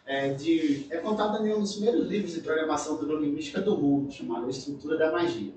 é, 0.05 0.33
de, 0.33 0.85
é 0.91 0.97
contada 0.97 1.39
em 1.45 1.53
um 1.53 1.59
dos 1.59 1.73
primeiros 1.73 2.07
livros 2.07 2.33
de 2.33 2.41
programação 2.41 3.01
neurolinguística 3.01 3.59
do 3.61 3.75
mundo, 3.77 4.11
chamado 4.11 4.45
A 4.45 4.49
Estrutura 4.49 4.95
da 4.95 5.11
Magia. 5.11 5.53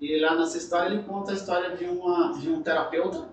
E 0.00 0.20
lá 0.20 0.36
nessa 0.36 0.58
história 0.58 0.94
ele 0.94 1.02
conta 1.02 1.32
a 1.32 1.34
história 1.34 1.76
de, 1.76 1.86
uma, 1.86 2.32
de 2.38 2.48
um 2.48 2.62
terapeuta 2.62 3.28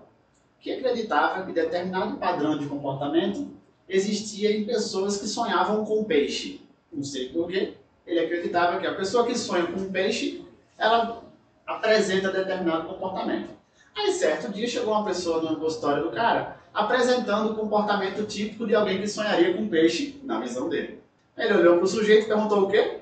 que 0.58 0.72
acreditava 0.72 1.46
que 1.46 1.52
determinado 1.52 2.16
padrão 2.16 2.58
de 2.58 2.66
comportamento 2.66 3.48
existia 3.92 4.56
em 4.56 4.64
pessoas 4.64 5.18
que 5.18 5.26
sonhavam 5.26 5.84
com 5.84 6.04
peixe. 6.04 6.62
Não 6.92 7.04
sei 7.04 7.28
porquê. 7.28 7.74
Ele 8.06 8.20
acreditava 8.20 8.80
que 8.80 8.86
a 8.86 8.94
pessoa 8.94 9.26
que 9.26 9.36
sonha 9.36 9.66
com 9.66 9.90
peixe, 9.90 10.44
ela 10.76 11.22
apresenta 11.66 12.32
determinado 12.32 12.88
comportamento. 12.88 13.50
Aí, 13.94 14.12
certo 14.12 14.50
dia, 14.50 14.66
chegou 14.66 14.94
uma 14.94 15.04
pessoa 15.04 15.42
no 15.42 15.60
consultório 15.60 16.04
do 16.04 16.10
cara 16.10 16.62
apresentando 16.72 17.52
o 17.52 17.54
comportamento 17.54 18.24
típico 18.26 18.66
de 18.66 18.74
alguém 18.74 19.00
que 19.00 19.06
sonharia 19.06 19.54
com 19.54 19.68
peixe, 19.68 20.20
na 20.24 20.40
visão 20.40 20.68
dele. 20.68 21.02
Ele 21.36 21.54
olhou 21.54 21.76
para 21.76 21.84
o 21.84 21.88
sujeito 21.88 22.24
e 22.24 22.28
perguntou 22.28 22.62
o 22.62 22.70
quê? 22.70 23.00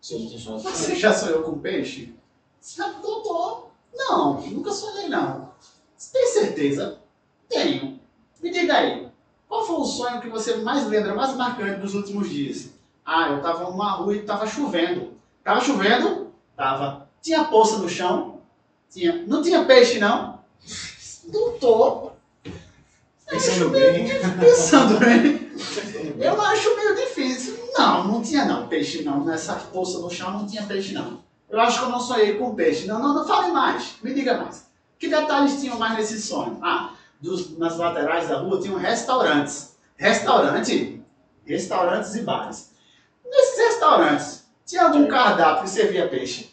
Você 0.00 0.96
já 0.96 1.12
sonhou 1.12 1.42
com 1.42 1.58
peixe? 1.58 2.14
Doutor? 3.02 3.70
Não, 3.94 4.40
nunca 4.40 4.70
sonhei 4.70 5.08
não. 5.08 5.50
Você 5.96 6.12
tem 6.12 6.26
certeza? 6.28 6.98
Tenho. 7.48 8.00
Me 8.42 8.50
diga 8.50 8.74
aí, 8.74 9.09
qual 9.50 9.66
foi 9.66 9.76
o 9.76 9.84
sonho 9.84 10.20
que 10.20 10.28
você 10.28 10.58
mais 10.58 10.86
lembra, 10.86 11.12
mais 11.12 11.34
marcante 11.34 11.80
dos 11.80 11.92
últimos 11.94 12.30
dias? 12.30 12.70
Ah, 13.04 13.30
eu 13.30 13.38
estava 13.38 13.68
numa 13.68 13.90
rua 13.90 14.14
e 14.14 14.20
estava 14.20 14.46
chovendo. 14.46 15.14
Tava 15.42 15.60
chovendo? 15.60 16.32
Tava. 16.56 17.08
Tinha 17.20 17.42
poça 17.42 17.78
no 17.78 17.88
chão? 17.88 18.38
Tinha. 18.88 19.24
Não 19.26 19.42
tinha 19.42 19.64
peixe, 19.64 19.98
não? 19.98 20.38
Doutor, 21.26 22.12
Pensando 23.28 23.70
bem. 23.70 24.08
Pensando 24.38 24.98
bem. 24.98 25.50
Eu 26.18 26.40
acho 26.40 26.76
meio 26.76 26.94
difícil. 26.94 27.58
Não, 27.76 28.06
não 28.06 28.22
tinha 28.22 28.44
não, 28.44 28.68
peixe 28.68 29.02
não. 29.02 29.24
Nessa 29.24 29.54
poça 29.54 29.98
no 29.98 30.10
chão 30.10 30.30
não 30.32 30.46
tinha 30.46 30.62
peixe 30.62 30.92
não. 30.92 31.20
Eu 31.48 31.60
acho 31.60 31.80
que 31.80 31.84
eu 31.86 31.90
não 31.90 32.00
sonhei 32.00 32.34
com 32.34 32.54
peixe. 32.54 32.86
Não, 32.86 33.00
não, 33.00 33.14
não 33.14 33.26
fale 33.26 33.50
mais. 33.50 33.96
Me 34.00 34.14
diga 34.14 34.38
mais. 34.38 34.66
Que 34.96 35.08
detalhes 35.08 35.60
tinham 35.60 35.76
mais 35.76 35.96
nesse 35.96 36.20
sonho? 36.22 36.58
Ah, 36.62 36.92
dos, 37.20 37.56
nas 37.58 37.76
laterais 37.76 38.28
da 38.28 38.38
rua 38.38 38.60
tinham 38.60 38.78
restaurantes. 38.78 39.76
Restaurante? 39.96 41.02
Restaurantes 41.44 42.14
e 42.14 42.22
bares. 42.22 42.70
Nesses 43.24 43.58
restaurantes, 43.58 44.44
tinha 44.64 44.84
algum 44.84 45.06
cardápio 45.06 45.64
que 45.64 45.70
servia 45.70 46.08
peixe? 46.08 46.50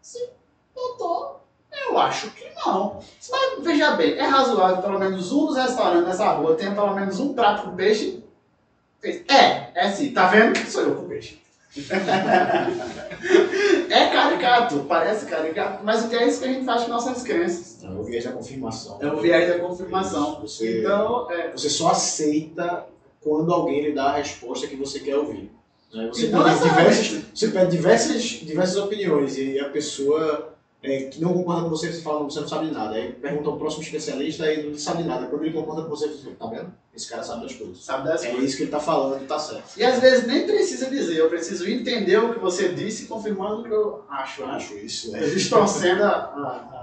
Sim, 0.00 0.28
doutor. 0.74 1.40
Eu 1.70 1.98
acho 1.98 2.30
que 2.30 2.50
não. 2.54 3.00
Mas 3.30 3.62
veja 3.62 3.92
bem, 3.92 4.14
é 4.14 4.26
razoável 4.26 4.82
pelo 4.82 4.98
menos 4.98 5.30
um 5.30 5.46
dos 5.46 5.56
restaurantes 5.56 6.08
nessa 6.08 6.32
rua 6.32 6.56
tenha 6.56 6.74
pelo 6.74 6.94
menos 6.94 7.20
um 7.20 7.34
prato 7.34 7.64
com 7.64 7.76
peixe? 7.76 8.24
É, 9.02 9.70
é 9.74 9.90
sim, 9.90 10.12
tá 10.12 10.26
vendo? 10.26 10.56
Sou 10.68 10.82
eu 10.82 10.96
com 10.96 11.08
peixe. 11.08 11.40
É 13.90 14.06
caricato, 14.08 14.84
parece 14.88 15.26
caricato, 15.26 15.84
mas 15.84 16.04
o 16.04 16.08
que 16.08 16.16
é 16.16 16.26
isso 16.26 16.40
que 16.40 16.46
a 16.46 16.52
gente 16.52 16.64
faz 16.64 16.84
com 16.84 16.88
nossas 16.88 17.22
crenças? 17.22 17.84
É 17.84 17.88
o 17.88 18.02
viés 18.02 18.24
da 18.24 18.32
confirmação. 18.32 18.98
É 19.00 19.06
o 19.06 19.20
viés 19.20 19.48
da 19.48 19.58
confirmação. 19.58 20.40
Você, 20.40 20.80
Então, 20.80 21.30
é, 21.30 21.50
você 21.52 21.68
só 21.68 21.90
aceita 21.90 22.86
quando 23.20 23.52
alguém 23.52 23.82
lhe 23.82 23.92
dá 23.92 24.04
a 24.06 24.16
resposta 24.16 24.66
que 24.66 24.76
você 24.76 25.00
quer 25.00 25.16
ouvir. 25.16 25.50
Né? 25.92 26.08
Você, 26.08 26.26
E 26.26 26.30
não 26.30 26.44
pede 26.44 26.62
diversas, 26.62 27.22
você 27.34 27.48
pede 27.48 27.70
diversas, 27.70 28.22
diversas 28.22 28.76
opiniões 28.76 29.36
e 29.36 29.58
a 29.58 29.68
pessoa 29.68 30.55
é, 30.82 31.04
que 31.04 31.20
não 31.20 31.32
concorda 31.32 31.62
com 31.62 31.70
você, 31.70 31.92
você 31.92 32.00
fala, 32.02 32.22
você 32.24 32.40
não 32.40 32.48
sabe 32.48 32.70
nada. 32.70 32.94
Aí 32.94 33.12
pergunta 33.12 33.48
ao 33.48 33.56
próximo 33.58 33.82
especialista 33.82 34.50
e 34.52 34.68
não 34.70 34.78
sabe 34.78 35.02
nada. 35.04 35.26
Quando 35.26 35.42
ele 35.44 35.52
concorda 35.54 35.82
com 35.82 35.88
você, 35.88 36.08
você 36.08 36.22
fala, 36.22 36.36
tá 36.38 36.46
vendo? 36.46 36.72
Esse 36.94 37.08
cara 37.10 37.22
sabe 37.22 37.42
das 37.42 37.54
coisas. 37.54 37.84
sabe 37.84 38.08
das 38.08 38.24
É 38.24 38.28
coisas. 38.30 38.48
isso 38.48 38.56
que 38.56 38.62
ele 38.64 38.70
tá 38.70 38.80
falando, 38.80 39.26
tá 39.26 39.38
certo. 39.38 39.64
E 39.76 39.84
às 39.84 40.00
vezes 40.00 40.26
nem 40.26 40.46
precisa 40.46 40.88
dizer, 40.88 41.16
eu 41.18 41.28
preciso 41.28 41.68
entender 41.68 42.16
o 42.18 42.32
que 42.32 42.38
você 42.38 42.68
disse, 42.70 43.06
confirmando 43.06 43.60
o 43.60 43.64
que 43.64 43.70
eu 43.70 44.04
acho. 44.08 44.46
Né? 44.46 44.52
acho 44.54 44.78
isso. 44.78 45.14
É, 45.14 45.20
distorcendo 45.26 46.04
a, 46.04 46.08
a, 46.08 46.12
a- 46.12 46.75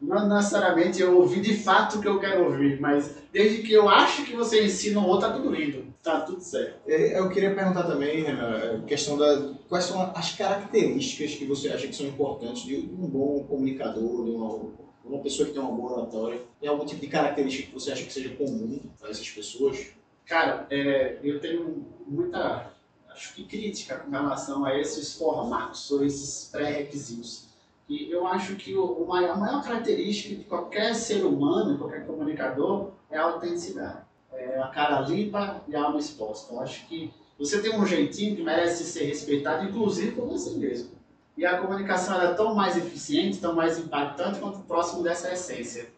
Não 0.00 0.28
necessariamente 0.28 1.00
eu 1.00 1.18
ouvi 1.18 1.40
de 1.40 1.56
fato 1.56 1.98
o 1.98 2.00
que 2.00 2.06
eu 2.06 2.20
quero 2.20 2.44
ouvir, 2.44 2.80
mas 2.80 3.16
desde 3.32 3.62
que 3.62 3.72
eu 3.72 3.88
acho 3.88 4.24
que 4.24 4.36
você 4.36 4.64
ensina 4.64 5.00
o 5.00 5.06
outro, 5.06 5.28
tá 5.28 5.34
tudo 5.34 5.50
lindo. 5.50 5.84
Tá 6.02 6.20
tudo 6.20 6.40
certo. 6.40 6.78
É, 6.86 7.18
Eu 7.18 7.28
queria 7.28 7.52
perguntar 7.54 7.82
também, 7.82 8.22
Renan, 8.22 8.82
questão 8.86 9.18
da 9.18 9.54
quais 9.68 9.84
são 9.84 10.00
as 10.14 10.30
características 10.32 11.34
que 11.34 11.44
você 11.44 11.68
acha 11.68 11.88
que 11.88 11.96
são 11.96 12.06
importantes 12.06 12.62
de 12.62 12.76
um 12.76 13.06
bom 13.06 13.44
comunicador, 13.48 14.24
de 14.24 14.30
uma, 14.30 14.60
uma 15.04 15.18
pessoa 15.20 15.48
que 15.48 15.54
tem 15.54 15.60
uma 15.60 15.72
boa 15.72 15.98
oratória. 15.98 16.40
Tem 16.60 16.68
algum 16.68 16.86
tipo 16.86 17.00
de 17.00 17.08
característica 17.08 17.66
que 17.66 17.74
você 17.74 17.90
acha 17.90 18.04
que 18.04 18.12
seja 18.12 18.30
comum 18.36 18.78
a 19.02 19.10
essas 19.10 19.28
pessoas? 19.28 19.88
Cara, 20.24 20.66
é, 20.70 21.18
eu 21.24 21.40
tenho 21.40 21.84
muita, 22.06 22.70
acho 23.10 23.34
que 23.34 23.44
crítica 23.44 23.96
com 23.96 24.10
relação 24.10 24.64
a 24.64 24.78
esses 24.78 25.14
formatos 25.14 25.90
ou 25.90 26.04
esses 26.04 26.48
pré-requisitos. 26.52 27.47
E 27.88 28.10
eu 28.10 28.26
acho 28.26 28.54
que 28.56 28.76
o, 28.76 29.06
maior, 29.06 29.30
a 29.30 29.36
maior 29.36 29.62
característica 29.62 30.34
de 30.34 30.44
qualquer 30.44 30.94
ser 30.94 31.24
humano, 31.24 31.78
qualquer 31.78 32.06
comunicador, 32.06 32.90
é 33.10 33.16
a 33.16 33.22
autenticidade. 33.22 34.02
É 34.32 34.60
a 34.60 34.68
cara 34.68 35.00
limpa 35.00 35.62
e 35.66 35.74
a 35.74 35.84
alma 35.84 35.98
exposta. 35.98 36.52
Eu 36.52 36.60
acho 36.60 36.86
que 36.86 37.10
você 37.38 37.62
tem 37.62 37.74
um 37.74 37.86
jeitinho 37.86 38.36
que 38.36 38.42
merece 38.42 38.84
ser 38.84 39.04
respeitado, 39.04 39.64
inclusive 39.64 40.12
por 40.12 40.26
você 40.26 40.50
mesmo. 40.58 40.90
E 41.36 41.46
a 41.46 41.58
comunicação 41.58 42.16
ela 42.16 42.32
é 42.32 42.34
tão 42.34 42.54
mais 42.54 42.76
eficiente, 42.76 43.38
tão 43.38 43.54
mais 43.54 43.78
impactante 43.78 44.38
quanto 44.38 44.58
próximo 44.60 45.02
dessa 45.02 45.32
essência. 45.32 45.88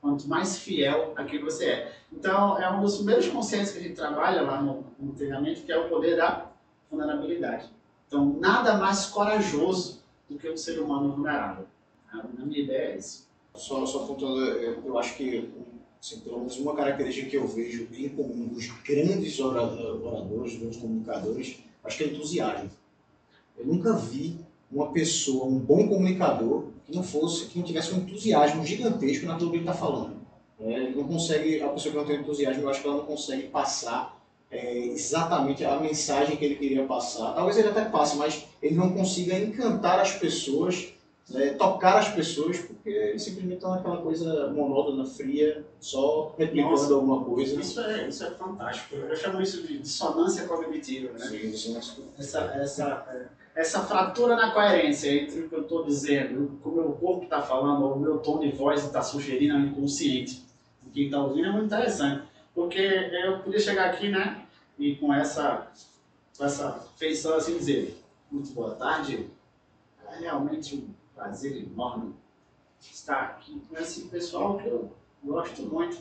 Quanto 0.00 0.26
mais 0.28 0.58
fiel 0.58 1.12
a 1.16 1.24
quem 1.24 1.42
você 1.42 1.66
é. 1.66 1.92
Então, 2.12 2.58
é 2.58 2.70
um 2.70 2.80
dos 2.80 2.96
primeiros 2.96 3.28
conceitos 3.28 3.72
que 3.72 3.78
a 3.78 3.82
gente 3.82 3.96
trabalha 3.96 4.42
lá 4.42 4.62
no, 4.62 4.84
no 4.98 5.12
treinamento, 5.12 5.62
que 5.62 5.72
é 5.72 5.78
o 5.78 5.88
poder 5.88 6.16
da 6.16 6.46
vulnerabilidade. 6.90 7.68
Então, 8.06 8.36
nada 8.38 8.76
mais 8.76 9.06
corajoso 9.06 10.03
do 10.28 10.38
que 10.38 10.48
um 10.48 10.56
ser 10.56 10.80
humano 10.80 11.12
vulnerável. 11.12 11.66
A 12.12 12.22
minha 12.44 12.60
ideia 12.60 12.92
é 12.92 12.96
isso. 12.96 13.28
Só, 13.54 13.84
só 13.86 14.04
apontando, 14.04 14.40
eu, 14.40 14.82
eu 14.84 14.98
acho 14.98 15.16
que 15.16 15.48
assim, 16.00 16.20
pelo 16.20 16.38
menos 16.38 16.58
uma 16.58 16.74
característica 16.74 17.28
que 17.28 17.36
eu 17.36 17.46
vejo 17.46 17.88
em 17.92 18.08
comum 18.10 18.48
dos 18.48 18.66
grandes 18.82 19.38
ora- 19.40 19.62
oradores, 19.62 20.56
dos 20.56 20.76
comunicadores, 20.76 21.58
acho 21.82 21.98
que 21.98 22.04
é 22.04 22.06
entusiasmo. 22.08 22.70
Eu 23.56 23.66
nunca 23.66 23.92
vi 23.94 24.36
uma 24.70 24.90
pessoa, 24.92 25.46
um 25.46 25.58
bom 25.58 25.88
comunicador, 25.88 26.64
que 26.84 26.94
não 26.94 27.02
fosse, 27.02 27.46
que 27.46 27.58
não 27.58 27.64
tivesse 27.64 27.94
um 27.94 27.98
entusiasmo 27.98 28.64
gigantesco 28.66 29.26
naquilo 29.26 29.50
que 29.50 29.56
ele 29.56 29.62
está 29.62 29.74
falando. 29.74 30.16
É, 30.60 30.90
não 30.90 31.04
consegue, 31.04 31.62
a 31.62 31.68
pessoa 31.68 31.92
que 31.92 31.98
não 31.98 32.06
tem 32.06 32.20
entusiasmo, 32.20 32.62
eu 32.62 32.68
acho 32.68 32.82
que 32.82 32.88
ela 32.88 32.98
não 32.98 33.06
consegue 33.06 33.48
passar 33.48 34.13
é, 34.54 34.86
exatamente 34.86 35.64
a 35.64 35.78
mensagem 35.78 36.36
que 36.36 36.44
ele 36.44 36.54
queria 36.54 36.84
passar. 36.84 37.34
Talvez 37.34 37.56
ele 37.58 37.68
até 37.68 37.84
passe, 37.86 38.16
mas 38.16 38.44
ele 38.62 38.76
não 38.76 38.92
consiga 38.92 39.36
encantar 39.38 39.98
as 40.00 40.12
pessoas 40.12 40.94
né, 41.30 41.54
tocar 41.54 41.96
as 41.96 42.08
pessoas, 42.08 42.58
porque 42.58 42.90
eles 42.90 43.22
simplesmente 43.22 43.54
estão 43.56 43.70
naquela 43.70 43.96
coisa 43.96 44.50
monótona, 44.50 45.06
fria, 45.06 45.64
só 45.80 46.34
replicando 46.38 46.72
Nossa. 46.72 46.94
alguma 46.94 47.24
coisa. 47.24 47.58
Isso 47.58 47.80
é, 47.80 48.08
isso 48.08 48.24
é 48.24 48.30
fantástico. 48.32 48.96
Eu 48.96 49.16
chamo 49.16 49.40
isso 49.40 49.66
de 49.66 49.78
dissonância 49.78 50.46
cognitiva. 50.46 51.12
Né? 51.12 51.26
Sim, 51.54 51.72
não- 51.72 51.80
essa, 52.18 52.40
essa, 52.56 53.28
essa 53.54 53.80
fratura 53.84 54.36
na 54.36 54.50
coerência 54.50 55.10
entre 55.10 55.40
o 55.40 55.48
que 55.48 55.54
eu 55.54 55.62
estou 55.62 55.84
dizendo, 55.84 56.60
o 56.62 56.68
meu 56.70 56.92
corpo 56.92 57.24
está 57.24 57.40
falando, 57.40 57.86
o 57.86 57.98
meu 57.98 58.18
tom 58.18 58.40
de 58.40 58.50
voz 58.50 58.84
está 58.84 59.00
sugerindo 59.00 59.54
ao 59.54 59.60
inconsciente. 59.60 60.44
Quem 60.92 61.06
está 61.06 61.22
ouvindo 61.22 61.48
é 61.48 61.52
muito 61.52 61.66
interessante. 61.66 62.22
Porque 62.54 62.78
eu 62.78 63.38
podia 63.38 63.58
chegar 63.58 63.86
aqui, 63.86 64.10
né, 64.10 64.43
e 64.78 64.96
com 64.96 65.12
essa, 65.12 65.70
com 66.36 66.44
essa 66.44 66.72
feição 66.96 67.36
assim 67.36 67.56
dizer, 67.56 68.02
muito 68.30 68.52
boa 68.52 68.74
tarde, 68.74 69.30
é 70.06 70.18
realmente 70.18 70.76
um 70.76 70.88
prazer 71.14 71.56
enorme 71.56 72.14
estar 72.80 73.20
aqui 73.22 73.60
com 73.68 73.76
esse 73.76 74.02
pessoal 74.08 74.58
que 74.58 74.66
eu 74.66 74.92
gosto 75.22 75.62
muito. 75.62 75.98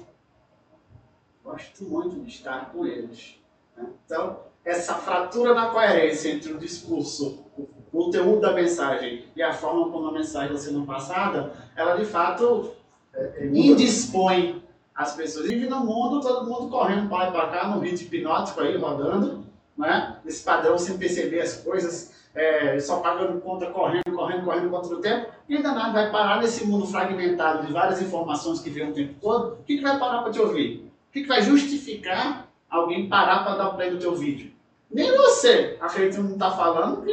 Gosto 1.44 1.84
muito 1.84 2.20
de 2.22 2.30
estar 2.30 2.72
com 2.72 2.86
eles. 2.86 3.38
né? 3.75 3.89
Então, 4.06 4.39
essa 4.63 4.96
fratura 4.96 5.53
na 5.53 5.70
coerência 5.70 6.30
entre 6.30 6.53
o 6.53 6.58
discurso, 6.58 7.44
o 7.58 7.68
conteúdo 7.92 8.42
da 8.42 8.53
mensagem 8.53 9.25
e 9.36 9.42
a 9.42 9.53
forma 9.53 9.92
como 9.92 10.08
a 10.08 10.12
mensagem 10.12 10.56
está 10.56 10.70
sendo 10.70 10.86
passada, 10.86 11.53
ela 11.75 11.96
de 11.96 12.06
fato 12.06 12.72
é, 13.13 13.44
é, 13.44 13.46
indispõe 13.48 14.62
as 14.96 15.16
pessoas. 15.16 15.48
Vive 15.48 15.68
no 15.68 15.80
mundo, 15.80 16.22
todo 16.22 16.50
mundo 16.50 16.70
correndo 16.70 17.10
para 17.10 17.18
lá 17.18 17.30
e 17.30 17.32
para 17.32 17.48
cá, 17.48 17.68
no 17.68 17.80
ritmo 17.80 18.08
hipnótico 18.08 18.62
aí, 18.62 18.78
rodando, 18.78 19.44
né? 19.78 20.18
Esse 20.26 20.44
padrão 20.44 20.78
sem 20.78 20.98
perceber 20.98 21.42
as 21.42 21.58
coisas, 21.58 22.14
é, 22.36 22.80
só 22.80 23.00
pagando 23.00 23.42
conta, 23.42 23.68
correndo, 23.68 24.12
correndo, 24.14 24.46
correndo 24.46 24.70
contra 24.70 24.96
o 24.96 25.02
tempo, 25.02 25.32
e 25.50 25.56
ainda 25.56 25.74
nada 25.74 25.92
vai 25.92 26.12
parar 26.12 26.42
nesse 26.42 26.66
mundo 26.66 26.86
fragmentado 26.86 27.66
de 27.66 27.74
várias 27.74 28.02
informações 28.02 28.60
que 28.60 28.70
vem 28.70 28.90
o 28.90 28.94
tempo 28.94 29.16
todo. 29.20 29.54
O 29.54 29.64
que, 29.64 29.78
que 29.78 29.84
vai 29.84 29.98
parar 29.98 30.22
para 30.22 30.32
te 30.32 30.40
ouvir? 30.40 30.92
O 31.10 31.14
que, 31.14 31.22
que 31.22 31.28
vai 31.28 31.42
justificar 31.42 32.48
alguém 32.70 33.08
parar 33.10 33.44
para 33.44 33.56
dar 33.56 33.70
play 33.72 33.92
no 33.92 34.00
teu 34.00 34.16
vídeo? 34.16 34.52
Nem 34.90 35.12
você, 35.12 35.78
acredita 35.82 36.18
que 36.18 36.24
não 36.24 36.34
está 36.34 36.52
falando, 36.52 37.04
que, 37.04 37.12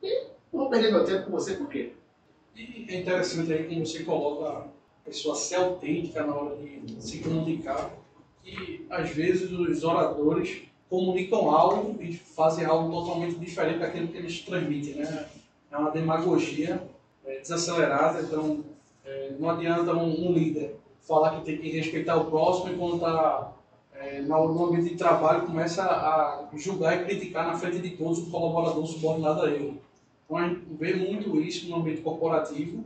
que 0.00 0.06
eu 0.52 0.58
vou 0.58 0.70
perder 0.70 0.92
meu 0.92 1.04
tempo 1.04 1.26
com 1.26 1.32
você, 1.32 1.54
por 1.54 1.68
quê? 1.68 1.92
E 2.54 2.86
é 2.88 3.00
interessante 3.00 3.52
aí 3.52 3.64
como 3.64 3.86
você 3.86 4.02
coloca 4.02 4.66
pessoa 5.08 5.34
ser 5.34 5.56
autêntica 5.56 6.24
na 6.24 6.34
hora 6.34 6.56
de 6.56 7.02
se 7.02 7.18
comunicar. 7.18 7.90
E 8.44 8.86
às 8.88 9.10
vezes 9.10 9.50
os 9.50 9.82
oradores 9.82 10.62
comunicam 10.88 11.50
algo 11.50 12.02
e 12.02 12.14
fazem 12.14 12.64
algo 12.64 12.90
totalmente 12.90 13.38
diferente 13.38 13.78
daquilo 13.78 14.08
que 14.08 14.16
eles 14.16 14.40
transmitem. 14.40 14.94
Né? 14.94 15.28
É 15.70 15.76
uma 15.76 15.90
demagogia 15.90 16.82
é, 17.24 17.40
desacelerada, 17.40 18.22
então 18.22 18.64
é, 19.04 19.32
não 19.38 19.50
adianta 19.50 19.92
um, 19.92 20.28
um, 20.28 20.32
líder 20.32 20.76
falar 21.00 21.38
que 21.38 21.44
tem 21.44 21.58
que 21.58 21.70
respeitar 21.70 22.16
o 22.16 22.30
próximo 22.30 22.72
e 22.72 22.76
quando 22.76 22.96
está 22.96 23.52
é, 23.94 24.20
no 24.20 24.64
ambiente 24.64 24.90
de 24.90 24.96
trabalho 24.96 25.46
começa 25.46 25.82
a 25.82 26.48
julgar 26.54 27.00
e 27.00 27.04
criticar 27.04 27.46
na 27.46 27.58
frente 27.58 27.80
de 27.80 27.90
todos 27.96 28.18
o 28.20 28.30
colaborador 28.30 28.86
subordinado 28.86 29.42
a 29.42 29.50
ele. 29.50 29.80
Então 30.24 30.36
a 30.36 30.48
gente 30.48 30.62
vê 30.70 30.94
muito 30.94 31.38
isso 31.40 31.68
no 31.68 31.76
ambiente 31.76 32.02
corporativo, 32.02 32.84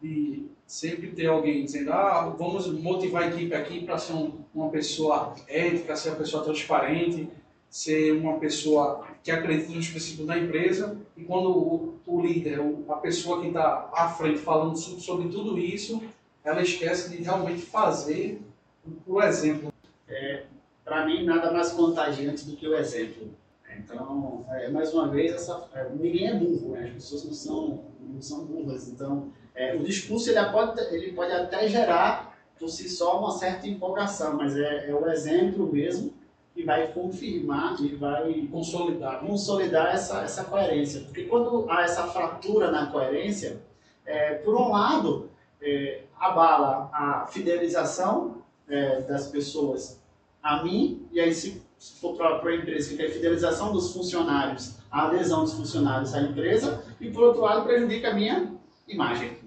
de 0.00 0.46
sempre 0.68 1.12
ter 1.12 1.26
alguém 1.26 1.64
dizendo, 1.64 1.90
ah, 1.94 2.28
vamos 2.38 2.66
motivar 2.66 3.22
a 3.22 3.28
equipe 3.28 3.54
aqui 3.54 3.86
para 3.86 3.96
ser 3.96 4.12
um, 4.12 4.32
uma 4.54 4.68
pessoa 4.68 5.34
ética, 5.48 5.96
ser 5.96 6.10
uma 6.10 6.18
pessoa 6.18 6.44
transparente, 6.44 7.26
ser 7.70 8.12
uma 8.12 8.38
pessoa 8.38 9.08
que 9.22 9.30
acredita 9.30 9.72
nos 9.72 9.88
princípios 9.88 10.26
da 10.26 10.38
empresa, 10.38 11.00
e 11.16 11.24
quando 11.24 11.50
o, 11.50 11.98
o 12.06 12.20
líder, 12.20 12.60
a 12.86 12.96
pessoa 12.96 13.40
que 13.40 13.48
está 13.48 13.88
à 13.94 14.10
frente 14.10 14.40
falando 14.40 14.76
sobre, 14.76 15.30
tudo 15.30 15.58
isso, 15.58 16.02
ela 16.44 16.60
esquece 16.60 17.16
de 17.16 17.22
realmente 17.22 17.62
fazer 17.62 18.38
o 19.06 19.22
exemplo. 19.22 19.72
É, 20.06 20.44
para 20.84 21.06
mim, 21.06 21.24
nada 21.24 21.50
mais 21.50 21.72
contagiante 21.72 22.44
do 22.44 22.54
que 22.56 22.68
o 22.68 22.76
exemplo. 22.76 23.30
Então, 23.78 24.44
é, 24.50 24.68
mais 24.70 24.92
uma 24.92 25.08
vez, 25.08 25.32
essa, 25.32 25.66
é, 25.72 25.88
ninguém 25.94 26.26
é 26.26 26.34
burro, 26.34 26.72
né? 26.72 26.88
as 26.88 26.94
pessoas 26.94 27.24
não 27.24 27.32
são, 27.32 27.84
não 28.00 28.20
são 28.20 28.44
burras. 28.44 28.88
Então, 28.88 29.32
é, 29.58 29.74
o 29.74 29.82
discurso 29.82 30.30
ele 30.30 30.42
pode, 30.50 30.80
ele 30.94 31.12
pode 31.12 31.32
até 31.32 31.66
gerar 31.68 32.38
por 32.56 32.68
si 32.68 32.88
só 32.88 33.18
uma 33.18 33.32
certa 33.32 33.66
empolgação, 33.66 34.36
mas 34.36 34.56
é, 34.56 34.88
é 34.88 34.94
o 34.94 35.08
exemplo 35.10 35.66
mesmo 35.66 36.14
que 36.54 36.62
vai 36.62 36.86
confirmar 36.92 37.74
e 37.80 37.88
vai 37.96 38.48
consolidar, 38.52 39.20
consolidar 39.20 39.92
essa, 39.92 40.22
essa 40.22 40.44
coerência. 40.44 41.00
Porque 41.00 41.24
quando 41.24 41.68
há 41.68 41.82
essa 41.82 42.06
fratura 42.06 42.70
na 42.70 42.86
coerência, 42.86 43.60
é, 44.06 44.34
por 44.34 44.54
um 44.54 44.70
lado, 44.70 45.28
é, 45.60 46.02
abala 46.18 46.88
a 46.92 47.26
fidelização 47.26 48.42
é, 48.68 49.00
das 49.02 49.26
pessoas 49.26 50.00
a 50.40 50.62
mim, 50.62 51.04
e 51.10 51.20
aí 51.20 51.34
se, 51.34 51.60
se 51.76 52.00
for 52.00 52.16
para 52.16 52.48
a 52.48 52.56
empresa, 52.56 52.94
que 52.94 53.02
é 53.02 53.06
a 53.06 53.10
fidelização 53.10 53.72
dos 53.72 53.92
funcionários, 53.92 54.76
a 54.88 55.06
adesão 55.08 55.42
dos 55.42 55.54
funcionários 55.54 56.14
à 56.14 56.22
empresa, 56.22 56.84
e 57.00 57.10
por 57.10 57.24
outro 57.24 57.42
lado 57.42 57.64
prejudica 57.64 58.10
a 58.10 58.14
minha 58.14 58.52
imagem. 58.86 59.37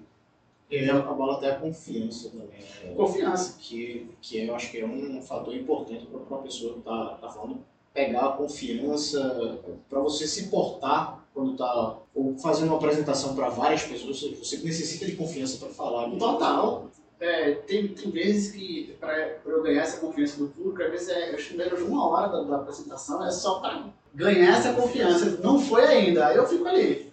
E 0.72 0.88
abala 0.88 1.34
até 1.34 1.50
a 1.50 1.56
confiança 1.56 2.30
também. 2.30 2.48
Né? 2.48 2.94
Confiança. 2.96 3.58
Que, 3.60 4.08
que 4.22 4.46
eu 4.46 4.54
acho 4.54 4.70
que 4.70 4.80
é 4.80 4.86
um 4.86 5.20
fator 5.20 5.54
importante 5.54 6.06
para 6.06 6.18
uma 6.18 6.42
pessoa 6.42 6.72
que 6.72 6.78
está 6.78 7.08
tá 7.20 7.28
falando, 7.28 7.58
pegar 7.92 8.26
a 8.28 8.32
confiança, 8.32 9.60
para 9.90 10.00
você 10.00 10.26
se 10.26 10.48
portar 10.48 11.22
quando 11.34 11.52
está 11.52 11.98
fazendo 12.42 12.68
uma 12.68 12.78
apresentação 12.78 13.34
para 13.34 13.50
várias 13.50 13.82
pessoas, 13.82 14.18
você 14.38 14.56
necessita 14.58 15.04
de 15.04 15.14
confiança 15.14 15.58
para 15.58 15.68
falar. 15.68 16.10
Total. 16.16 16.90
É, 17.20 17.52
tem, 17.52 17.88
tem 17.88 18.10
vezes 18.10 18.52
que, 18.52 18.96
para 18.98 19.38
eu 19.44 19.62
ganhar 19.62 19.82
essa 19.82 20.00
confiança 20.00 20.38
do 20.38 20.48
público, 20.48 20.82
às 20.82 20.90
vezes 20.90 21.08
é, 21.10 21.34
eu 21.34 21.76
de 21.76 21.82
uma 21.82 22.08
hora 22.08 22.28
da, 22.28 22.42
da 22.44 22.56
apresentação, 22.56 23.24
é 23.24 23.30
só 23.30 23.60
para 23.60 23.90
ganhar 24.14 24.58
essa 24.58 24.72
confiança. 24.72 25.38
Não 25.42 25.60
foi 25.60 25.84
ainda, 25.84 26.28
aí 26.28 26.36
eu 26.36 26.46
fico 26.46 26.66
ali. 26.66 27.11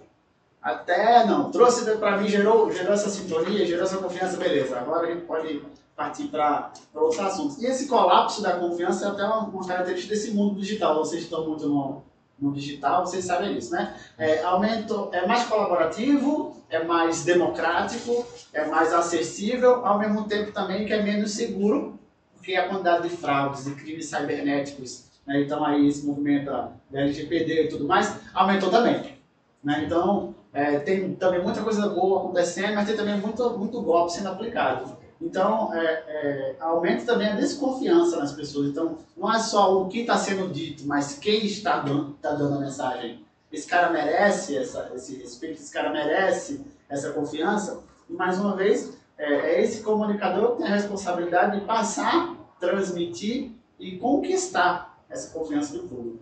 Até, 0.69 1.25
não, 1.25 1.49
trouxe 1.49 1.83
para 1.97 2.17
mim, 2.17 2.27
gerou, 2.27 2.71
gerou 2.71 2.93
essa 2.93 3.09
sintonia, 3.09 3.65
gerou 3.65 3.83
essa 3.83 3.97
confiança, 3.97 4.37
beleza. 4.37 4.77
Agora 4.77 5.07
a 5.07 5.11
gente 5.11 5.25
pode 5.25 5.63
partir 5.95 6.27
para 6.27 6.71
outros 6.93 7.19
assuntos. 7.19 7.57
E 7.57 7.65
esse 7.65 7.87
colapso 7.87 8.41
da 8.43 8.57
confiança 8.57 9.05
é 9.05 9.09
até 9.09 9.23
uma, 9.23 9.39
uma 9.39 9.67
característica 9.67 10.13
desse 10.13 10.31
mundo 10.31 10.59
digital. 10.59 10.95
Vocês 10.97 11.23
estão 11.23 11.47
muito 11.47 11.67
no, 11.67 12.03
no 12.39 12.53
digital, 12.53 13.05
vocês 13.05 13.25
sabem 13.25 13.57
isso, 13.57 13.71
né? 13.71 13.95
É, 14.17 14.43
aumento, 14.43 15.09
é 15.11 15.25
mais 15.25 15.43
colaborativo, 15.45 16.55
é 16.69 16.83
mais 16.83 17.23
democrático, 17.23 18.25
é 18.53 18.65
mais 18.65 18.93
acessível, 18.93 19.83
ao 19.85 19.97
mesmo 19.97 20.25
tempo 20.25 20.51
também 20.51 20.85
que 20.85 20.93
é 20.93 21.01
menos 21.01 21.31
seguro, 21.31 21.99
porque 22.35 22.55
a 22.55 22.69
quantidade 22.69 23.09
de 23.09 23.15
fraudes 23.17 23.65
e 23.65 23.71
crimes 23.71 24.05
cibernéticos, 24.05 25.05
né, 25.25 25.41
então 25.41 25.65
aí 25.65 25.87
esse 25.87 26.05
movimento 26.05 26.45
da 26.45 26.71
LGPD 26.93 27.65
e 27.65 27.69
tudo 27.69 27.87
mais, 27.87 28.15
aumentou 28.33 28.69
também. 28.69 29.17
Né? 29.63 29.83
Então, 29.85 30.35
é, 30.53 30.79
tem 30.79 31.13
também 31.15 31.41
muita 31.41 31.61
coisa 31.61 31.87
boa 31.89 32.19
acontecendo, 32.19 32.75
mas 32.75 32.87
tem 32.87 32.95
também 32.97 33.19
muito, 33.19 33.57
muito 33.57 33.81
golpe 33.81 34.13
sendo 34.13 34.29
aplicado. 34.29 34.97
Então, 35.21 35.73
é, 35.73 35.83
é, 35.83 36.55
aumenta 36.59 37.05
também 37.05 37.27
a 37.27 37.35
desconfiança 37.35 38.17
nas 38.17 38.31
pessoas. 38.31 38.69
Então, 38.69 38.97
não 39.17 39.31
é 39.31 39.39
só 39.39 39.81
o 39.81 39.87
que 39.87 39.99
está 39.99 40.17
sendo 40.17 40.51
dito, 40.51 40.87
mas 40.87 41.19
quem 41.19 41.45
está 41.45 41.79
dando, 41.79 42.13
tá 42.21 42.31
dando 42.31 42.55
a 42.55 42.59
mensagem. 42.59 43.23
Esse 43.51 43.67
cara 43.67 43.91
merece 43.91 44.57
essa, 44.57 44.91
esse 44.95 45.17
respeito, 45.17 45.59
esse 45.59 45.73
cara 45.73 45.91
merece 45.91 46.65
essa 46.87 47.11
confiança. 47.11 47.83
E, 48.09 48.13
mais 48.13 48.39
uma 48.39 48.55
vez, 48.55 48.97
é, 49.17 49.33
é 49.33 49.61
esse 49.61 49.83
comunicador 49.83 50.53
que 50.53 50.63
tem 50.63 50.67
a 50.67 50.75
responsabilidade 50.75 51.59
de 51.59 51.65
passar, 51.65 52.35
transmitir 52.59 53.51
e 53.77 53.97
conquistar 53.97 54.97
essa 55.09 55.31
confiança 55.37 55.73
do 55.73 55.87
público. 55.87 56.19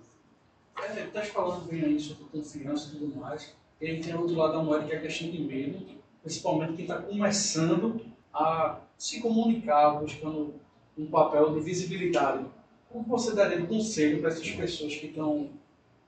É, 0.81 1.03
está 1.03 1.21
falando 1.21 1.65
bem 1.65 1.83
aí 1.83 1.99
sobre 1.99 2.25
confiança 2.25 2.89
e 2.93 2.97
tudo 2.97 3.15
mais. 3.15 3.55
E 3.79 3.87
aí 3.87 4.01
tem 4.01 4.15
outro 4.15 4.35
lado 4.35 4.53
da 4.53 4.63
moeda 4.63 4.85
que 4.85 4.93
é 4.93 4.97
a 4.97 5.01
questão 5.01 5.29
de 5.29 5.39
medo, 5.39 5.85
principalmente 6.21 6.73
quem 6.73 6.85
está 6.85 6.99
começando 6.99 8.01
a 8.33 8.79
se 8.97 9.19
comunicar, 9.19 9.99
buscando 9.99 10.55
um 10.97 11.05
papel 11.05 11.53
de 11.53 11.59
visibilidade. 11.59 12.45
Como 12.89 13.05
você 13.05 13.33
daria 13.33 13.59
de 13.59 13.67
conselho 13.67 14.19
para 14.19 14.29
essas 14.29 14.49
pessoas 14.49 14.95
que 14.95 15.07
estão 15.07 15.49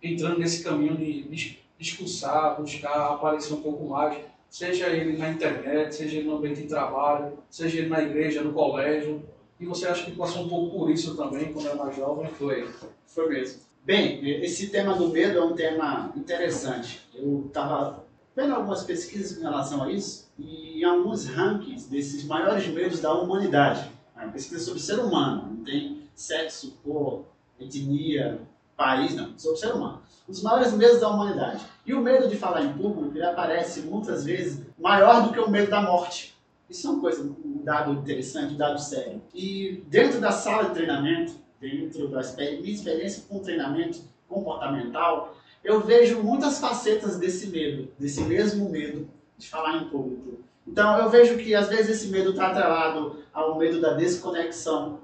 entrando 0.02 0.40
nesse 0.40 0.64
caminho 0.64 0.98
de 0.98 1.60
discursar, 1.78 2.60
buscar 2.60 3.14
aparecer 3.14 3.54
um 3.54 3.62
pouco 3.62 3.86
mais, 3.86 4.18
seja 4.50 4.88
ele 4.88 5.18
na 5.18 5.30
internet, 5.30 5.94
seja 5.94 6.18
ele 6.18 6.28
no 6.28 6.38
ambiente 6.38 6.62
de 6.62 6.68
trabalho, 6.68 7.38
seja 7.50 7.80
ele 7.80 7.90
na 7.90 8.02
igreja, 8.02 8.42
no 8.42 8.52
colégio, 8.52 9.24
e 9.60 9.66
você 9.66 9.88
acha 9.88 10.06
que 10.06 10.12
passou 10.12 10.46
um 10.46 10.50
pouco 10.50 10.78
por 10.78 10.90
isso 10.90 11.16
também 11.16 11.54
quando 11.54 11.68
era 11.68 11.76
mais 11.76 11.96
jovem? 11.96 12.28
Foi, 12.32 12.68
foi 13.06 13.30
mesmo. 13.30 13.62
Bem, 13.90 14.20
esse 14.44 14.68
tema 14.68 14.94
do 14.94 15.10
medo 15.10 15.40
é 15.40 15.44
um 15.44 15.56
tema 15.56 16.14
interessante. 16.16 17.02
Eu 17.12 17.46
estava 17.48 18.06
vendo 18.36 18.54
algumas 18.54 18.84
pesquisas 18.84 19.36
em 19.36 19.42
relação 19.42 19.82
a 19.82 19.92
isso 19.92 20.30
e 20.38 20.86
alguns 20.86 21.26
rankings 21.26 21.90
desses 21.90 22.24
maiores 22.24 22.68
medos 22.68 23.00
da 23.00 23.12
humanidade. 23.12 23.90
É 24.16 24.26
uma 24.26 24.32
pesquisa 24.32 24.64
sobre 24.64 24.80
ser 24.80 25.00
humano, 25.00 25.56
não 25.56 25.64
tem 25.64 26.04
sexo, 26.14 26.78
cor, 26.84 27.26
etnia, 27.60 28.40
país, 28.78 29.16
não, 29.16 29.34
sobre 29.40 29.58
ser 29.58 29.74
humano. 29.74 30.04
Os 30.28 30.44
maiores 30.44 30.72
medos 30.74 31.00
da 31.00 31.10
humanidade. 31.10 31.66
E 31.84 31.92
o 31.92 32.00
medo 32.00 32.30
de 32.30 32.36
falar 32.36 32.62
em 32.62 32.74
público, 32.74 33.18
ele 33.18 33.26
aparece 33.26 33.82
muitas 33.82 34.24
vezes 34.24 34.68
maior 34.78 35.24
do 35.24 35.34
que 35.34 35.40
o 35.40 35.50
medo 35.50 35.72
da 35.72 35.82
morte. 35.82 36.38
Isso 36.70 36.86
é 36.86 36.92
uma 36.92 37.02
coisa, 37.02 37.24
um 37.24 37.64
dado 37.64 37.92
interessante, 37.94 38.54
um 38.54 38.58
dado 38.58 38.80
sério. 38.80 39.20
E 39.34 39.84
dentro 39.88 40.22
da 40.22 40.32
sala 40.32 40.66
de 40.66 40.76
treinamento, 40.76 41.49
dentro 41.60 42.08
da 42.08 42.22
minha 42.38 42.72
experiência 42.72 43.24
com 43.28 43.40
treinamento 43.40 44.02
comportamental, 44.28 45.36
eu 45.64 45.82
vejo 45.82 46.24
muitas 46.24 46.60
facetas 46.60 47.18
desse 47.18 47.48
medo, 47.48 47.92
desse 48.00 48.22
mesmo 48.22 48.70
medo 48.70 49.10
de 49.38 49.50
falar 49.50 49.78
em 49.78 49.90
público. 49.90 50.40
Então 50.66 50.98
eu 51.00 51.10
vejo 51.10 51.38
que 51.38 51.54
às 51.56 51.68
vezes 51.68 51.98
esse 51.98 52.08
medo 52.10 52.32
está 52.32 52.48
atrelado 52.48 53.24
ao 53.34 53.58
medo 53.58 53.82
da 53.82 53.94
desconexão, 53.94 55.00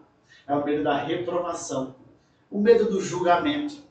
ao 0.47 0.63
medo 0.63 0.83
da 0.83 0.97
reprovação, 0.97 1.95
o 2.49 2.59
medo 2.59 2.85
do 2.89 3.01
julgamento, 3.01 3.83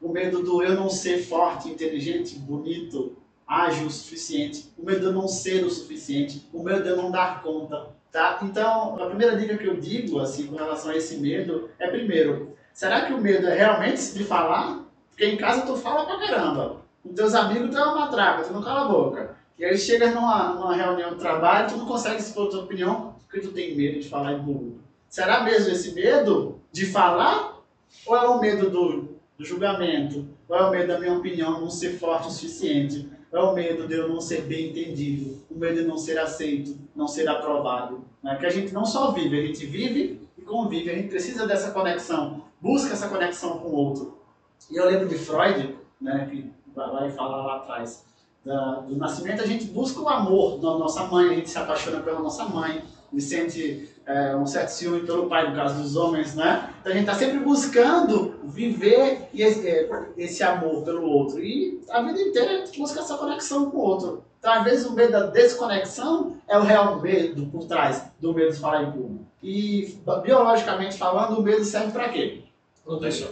o 0.00 0.08
medo 0.08 0.42
do 0.42 0.62
eu 0.62 0.74
não 0.74 0.88
ser 0.88 1.18
forte, 1.18 1.68
inteligente, 1.68 2.38
bonito, 2.38 3.16
ágil 3.46 3.86
o 3.86 3.90
suficiente, 3.90 4.72
o 4.78 4.84
medo 4.84 5.00
de 5.00 5.06
eu 5.06 5.12
não 5.12 5.28
ser 5.28 5.64
o 5.64 5.70
suficiente, 5.70 6.48
o 6.52 6.62
medo 6.62 6.82
de 6.82 6.88
eu 6.90 6.96
não 6.96 7.10
dar 7.10 7.42
conta, 7.42 7.88
Tá? 8.16 8.38
Então, 8.40 8.96
a 8.98 9.08
primeira 9.08 9.36
dica 9.36 9.58
que 9.58 9.66
eu 9.66 9.76
digo 9.76 10.18
assim, 10.20 10.46
com 10.46 10.56
relação 10.56 10.90
a 10.90 10.96
esse 10.96 11.18
medo 11.18 11.68
é, 11.78 11.86
primeiro, 11.86 12.56
será 12.72 13.02
que 13.02 13.12
o 13.12 13.20
medo 13.20 13.46
é 13.46 13.54
realmente 13.54 14.14
de 14.14 14.24
falar? 14.24 14.86
Porque 15.10 15.26
em 15.26 15.36
casa 15.36 15.66
tu 15.66 15.76
fala 15.76 16.06
pra 16.06 16.26
caramba. 16.26 16.78
Com 17.02 17.12
teus 17.12 17.34
amigos 17.34 17.68
tu 17.68 17.76
é 17.76 17.84
uma 17.84 18.06
matraca, 18.06 18.44
tu 18.44 18.54
não 18.54 18.62
cala 18.62 18.86
a 18.86 18.88
boca. 18.88 19.36
E 19.58 19.66
aí 19.66 19.76
chega 19.76 20.12
numa, 20.12 20.54
numa 20.54 20.74
reunião 20.74 21.10
de 21.10 21.18
trabalho, 21.18 21.68
tu 21.68 21.76
não 21.76 21.84
consegue 21.84 22.16
expor 22.16 22.48
tua 22.48 22.62
opinião 22.62 23.16
porque 23.28 23.46
tu 23.46 23.52
tem 23.52 23.76
medo 23.76 24.00
de 24.00 24.08
falar 24.08 24.32
em 24.32 24.42
público. 24.42 24.78
Será 25.10 25.44
mesmo 25.44 25.70
esse 25.70 25.92
medo 25.92 26.58
de 26.72 26.86
falar? 26.86 27.60
Ou 28.06 28.16
é 28.16 28.26
o 28.26 28.40
medo 28.40 28.70
do, 28.70 29.18
do 29.36 29.44
julgamento? 29.44 30.26
Ou 30.48 30.56
é 30.56 30.62
o 30.62 30.70
medo 30.70 30.88
da 30.88 30.98
minha 30.98 31.12
opinião 31.12 31.60
não 31.60 31.68
ser 31.68 31.98
forte 31.98 32.28
o 32.28 32.30
suficiente? 32.30 33.10
É 33.32 33.38
o 33.38 33.52
medo 33.52 33.86
de 33.86 33.94
eu 33.94 34.08
não 34.08 34.20
ser 34.20 34.42
bem 34.42 34.70
entendido, 34.70 35.42
o 35.50 35.58
medo 35.58 35.80
de 35.80 35.86
não 35.86 35.98
ser 35.98 36.18
aceito, 36.18 36.76
não 36.94 37.08
ser 37.08 37.28
aprovado. 37.28 38.04
Né? 38.22 38.36
Que 38.36 38.46
a 38.46 38.50
gente 38.50 38.72
não 38.72 38.84
só 38.84 39.10
vive, 39.12 39.40
a 39.40 39.46
gente 39.46 39.66
vive 39.66 40.20
e 40.38 40.42
convive, 40.42 40.90
a 40.90 40.94
gente 40.94 41.08
precisa 41.08 41.46
dessa 41.46 41.70
conexão, 41.70 42.44
busca 42.60 42.92
essa 42.92 43.08
conexão 43.08 43.58
com 43.58 43.68
o 43.68 43.74
outro. 43.74 44.18
E 44.70 44.76
eu 44.76 44.86
lembro 44.86 45.08
de 45.08 45.16
Freud, 45.16 45.76
né, 46.00 46.28
que 46.30 46.50
vai 46.74 47.10
falar 47.10 47.44
lá 47.44 47.56
atrás, 47.56 48.04
da, 48.44 48.80
do 48.80 48.96
nascimento, 48.96 49.42
a 49.42 49.46
gente 49.46 49.66
busca 49.66 50.00
o 50.00 50.08
amor 50.08 50.58
da 50.58 50.78
nossa 50.78 51.04
mãe, 51.04 51.30
a 51.30 51.34
gente 51.34 51.50
se 51.50 51.58
apaixona 51.58 52.00
pela 52.00 52.20
nossa 52.20 52.44
mãe, 52.44 52.82
e 53.12 53.20
sente 53.20 53.88
é, 54.06 54.36
um 54.36 54.46
certo 54.46 54.68
ciúme 54.68 55.00
pelo 55.00 55.28
pai, 55.28 55.48
no 55.48 55.56
caso 55.56 55.82
dos 55.82 55.96
homens, 55.96 56.34
né? 56.34 56.70
Então 56.80 56.92
a 56.92 56.94
gente 56.94 57.08
está 57.08 57.14
sempre 57.14 57.38
buscando 57.40 58.34
viver 58.44 59.28
esse, 59.34 59.68
é, 59.68 59.88
esse, 60.16 60.42
amor 60.42 60.82
pelo 60.82 61.06
outro. 61.08 61.42
E 61.42 61.80
a 61.90 62.02
vida 62.02 62.20
inteira 62.20 62.50
a 62.50 62.66
gente 62.66 62.78
busca 62.78 63.00
essa 63.00 63.16
conexão 63.16 63.70
com 63.70 63.78
o 63.78 63.80
outro. 63.80 64.24
Então, 64.38 64.52
às 64.52 64.64
vezes, 64.64 64.86
o 64.86 64.92
medo 64.92 65.12
da 65.12 65.26
desconexão 65.26 66.36
é 66.46 66.56
o 66.56 66.62
real 66.62 67.00
medo 67.00 67.46
por 67.46 67.64
trás 67.64 68.04
do 68.20 68.32
medo 68.32 68.52
de 68.52 68.60
falar 68.60 68.84
em 68.84 68.92
público. 68.92 69.26
E, 69.42 69.98
biologicamente 70.22 70.96
falando, 70.96 71.38
o 71.38 71.42
medo 71.42 71.64
serve 71.64 71.90
para 71.90 72.08
quê? 72.10 72.44
Proteção. 72.84 73.28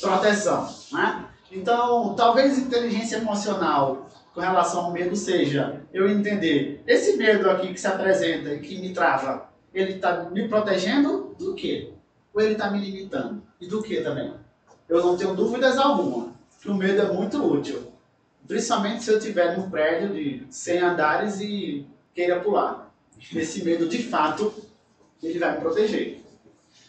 Proteção. 0.00 0.68
Né? 0.92 1.24
Então, 1.50 2.14
talvez 2.14 2.58
inteligência 2.58 3.16
emocional 3.16 4.08
com 4.38 4.42
relação 4.42 4.84
ao 4.84 4.92
medo 4.92 5.16
seja 5.16 5.82
eu 5.92 6.08
entender 6.08 6.80
esse 6.86 7.16
medo 7.16 7.50
aqui 7.50 7.74
que 7.74 7.80
se 7.80 7.88
apresenta 7.88 8.54
e 8.54 8.60
que 8.60 8.80
me 8.80 8.94
trava, 8.94 9.48
ele 9.74 9.94
está 9.94 10.30
me 10.30 10.46
protegendo 10.46 11.34
do 11.36 11.56
quê? 11.56 11.92
Ou 12.32 12.40
ele 12.40 12.52
está 12.52 12.70
me 12.70 12.78
limitando? 12.78 13.42
E 13.60 13.66
do 13.66 13.82
que 13.82 14.00
também? 14.00 14.32
Eu 14.88 15.04
não 15.04 15.16
tenho 15.16 15.34
dúvidas 15.34 15.76
alguma 15.76 16.32
que 16.62 16.70
o 16.70 16.74
medo 16.76 17.02
é 17.02 17.12
muito 17.12 17.44
útil. 17.44 17.92
Principalmente 18.46 19.02
se 19.02 19.10
eu 19.10 19.18
estiver 19.18 19.58
num 19.58 19.68
prédio 19.68 20.14
de 20.14 20.46
100 20.48 20.78
andares 20.82 21.40
e 21.40 21.84
queira 22.14 22.38
pular. 22.38 22.94
Esse 23.34 23.64
medo, 23.64 23.88
de 23.88 24.04
fato, 24.04 24.54
ele 25.20 25.40
vai 25.40 25.56
me 25.56 25.60
proteger. 25.60 26.22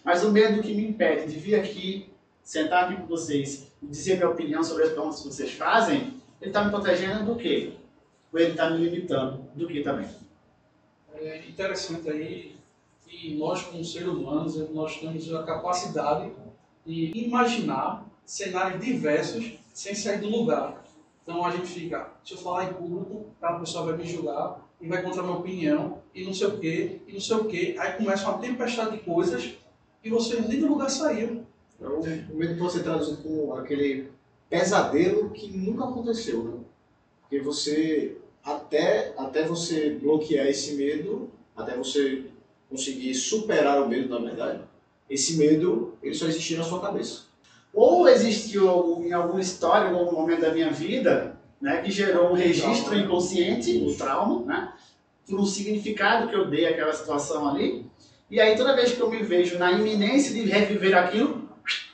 Mas 0.04 0.24
o 0.24 0.32
medo 0.32 0.62
que 0.62 0.76
me 0.76 0.88
impede 0.88 1.34
de 1.34 1.40
vir 1.40 1.56
aqui, 1.56 2.14
sentar 2.44 2.84
aqui 2.84 3.02
com 3.02 3.08
vocês 3.08 3.72
e 3.82 3.88
dizer 3.88 4.18
minha 4.18 4.30
opinião 4.30 4.64
sobre 4.64 4.84
as 4.84 4.90
perguntas 4.90 5.22
que 5.22 5.28
vocês 5.30 5.52
fazem, 5.54 6.19
ele 6.42 6.50
está 6.50 6.64
me 6.64 6.72
protegendo 6.72 7.26
do 7.26 7.36
quê? 7.36 7.74
Ou 8.32 8.40
ele 8.40 8.52
está 8.52 8.70
me 8.70 8.78
limitando 8.78 9.46
do 9.56 9.68
que 9.68 9.82
também? 9.82 10.08
É 11.16 11.48
interessante 11.48 12.10
aí 12.10 12.56
que 13.06 13.36
nós, 13.36 13.64
como 13.64 13.84
seres 13.84 14.08
humanos, 14.08 14.58
nós 14.72 14.98
temos 15.00 15.34
a 15.34 15.44
capacidade 15.44 16.32
de 16.86 17.12
imaginar 17.26 18.06
cenários 18.26 18.84
diversos 18.84 19.58
sem 19.74 19.94
sair 19.94 20.20
do 20.20 20.30
lugar. 20.30 20.84
Então 21.24 21.44
a 21.44 21.52
gente 21.52 21.68
fica, 21.68 22.12
se 22.24 22.34
eu 22.34 22.38
falar 22.38 22.66
em 22.66 22.74
público, 22.74 23.26
a 23.42 23.54
pessoa 23.54 23.86
vai 23.88 23.98
me 23.98 24.06
julgar 24.06 24.68
e 24.80 24.88
vai 24.88 25.02
contra 25.02 25.22
a 25.22 25.24
minha 25.24 25.38
opinião 25.38 26.02
e 26.14 26.24
não 26.24 26.34
sei 26.34 26.48
o 26.48 26.58
que, 26.58 27.02
e 27.08 27.14
não 27.14 27.20
sei 27.20 27.36
o 27.36 27.46
que. 27.46 27.78
Aí 27.78 27.94
começa 27.94 28.30
uma 28.30 28.40
tempestade 28.40 28.98
de 28.98 29.04
coisas 29.04 29.56
e 30.04 30.10
você 30.10 30.40
nem 30.42 30.60
do 30.60 30.68
lugar 30.68 30.90
saiu. 30.90 31.46
Então, 31.76 32.00
o 32.00 32.36
medo 32.38 32.58
pode 32.58 32.74
ser 32.74 32.84
traduzido 32.84 33.22
como 33.24 33.54
aquele 33.54 34.10
pesadelo 34.50 35.30
que 35.30 35.48
nunca 35.56 35.86
aconteceu, 35.86 36.44
né? 36.44 36.58
Porque 37.22 37.40
você, 37.40 38.18
até, 38.44 39.14
até 39.18 39.44
você 39.44 39.92
bloquear 39.92 40.48
esse 40.48 40.74
medo, 40.74 41.30
até 41.56 41.76
você 41.76 42.26
conseguir 42.70 43.14
superar 43.14 43.84
o 43.84 43.88
medo, 43.88 44.10
na 44.10 44.26
verdade, 44.26 44.62
esse 45.10 45.38
medo, 45.38 45.98
ele 46.02 46.14
só 46.14 46.26
existia 46.26 46.58
na 46.58 46.64
sua 46.64 46.82
cabeça. 46.82 47.24
Ou 47.74 48.08
existiu 48.08 49.04
em 49.04 49.14
alguma 49.14 49.40
história, 49.40 49.90
em 49.90 49.94
algum 49.94 50.12
momento 50.12 50.42
da 50.42 50.54
minha 50.54 50.72
vida, 50.72 51.38
né, 51.62 51.82
que 51.82 51.92
gerou 51.92 52.32
um 52.32 52.34
registro 52.34 52.96
inconsciente, 52.96 53.78
o 53.78 53.90
um 53.90 53.96
trauma, 53.96 54.46
né, 54.46 54.74
por 55.28 55.40
um 55.40 55.46
significado 55.46 56.28
que 56.28 56.36
eu 56.36 56.50
dei 56.50 56.66
àquela 56.66 56.94
situação 56.94 57.48
ali, 57.48 57.86
e 58.30 58.40
aí 58.40 58.56
toda 58.56 58.76
vez 58.76 58.92
que 58.92 59.00
eu 59.00 59.10
me 59.10 59.22
vejo 59.22 59.58
na 59.60 59.72
iminência 59.72 60.34
de 60.34 60.50
reviver 60.50 60.96
aquilo, 60.98 61.50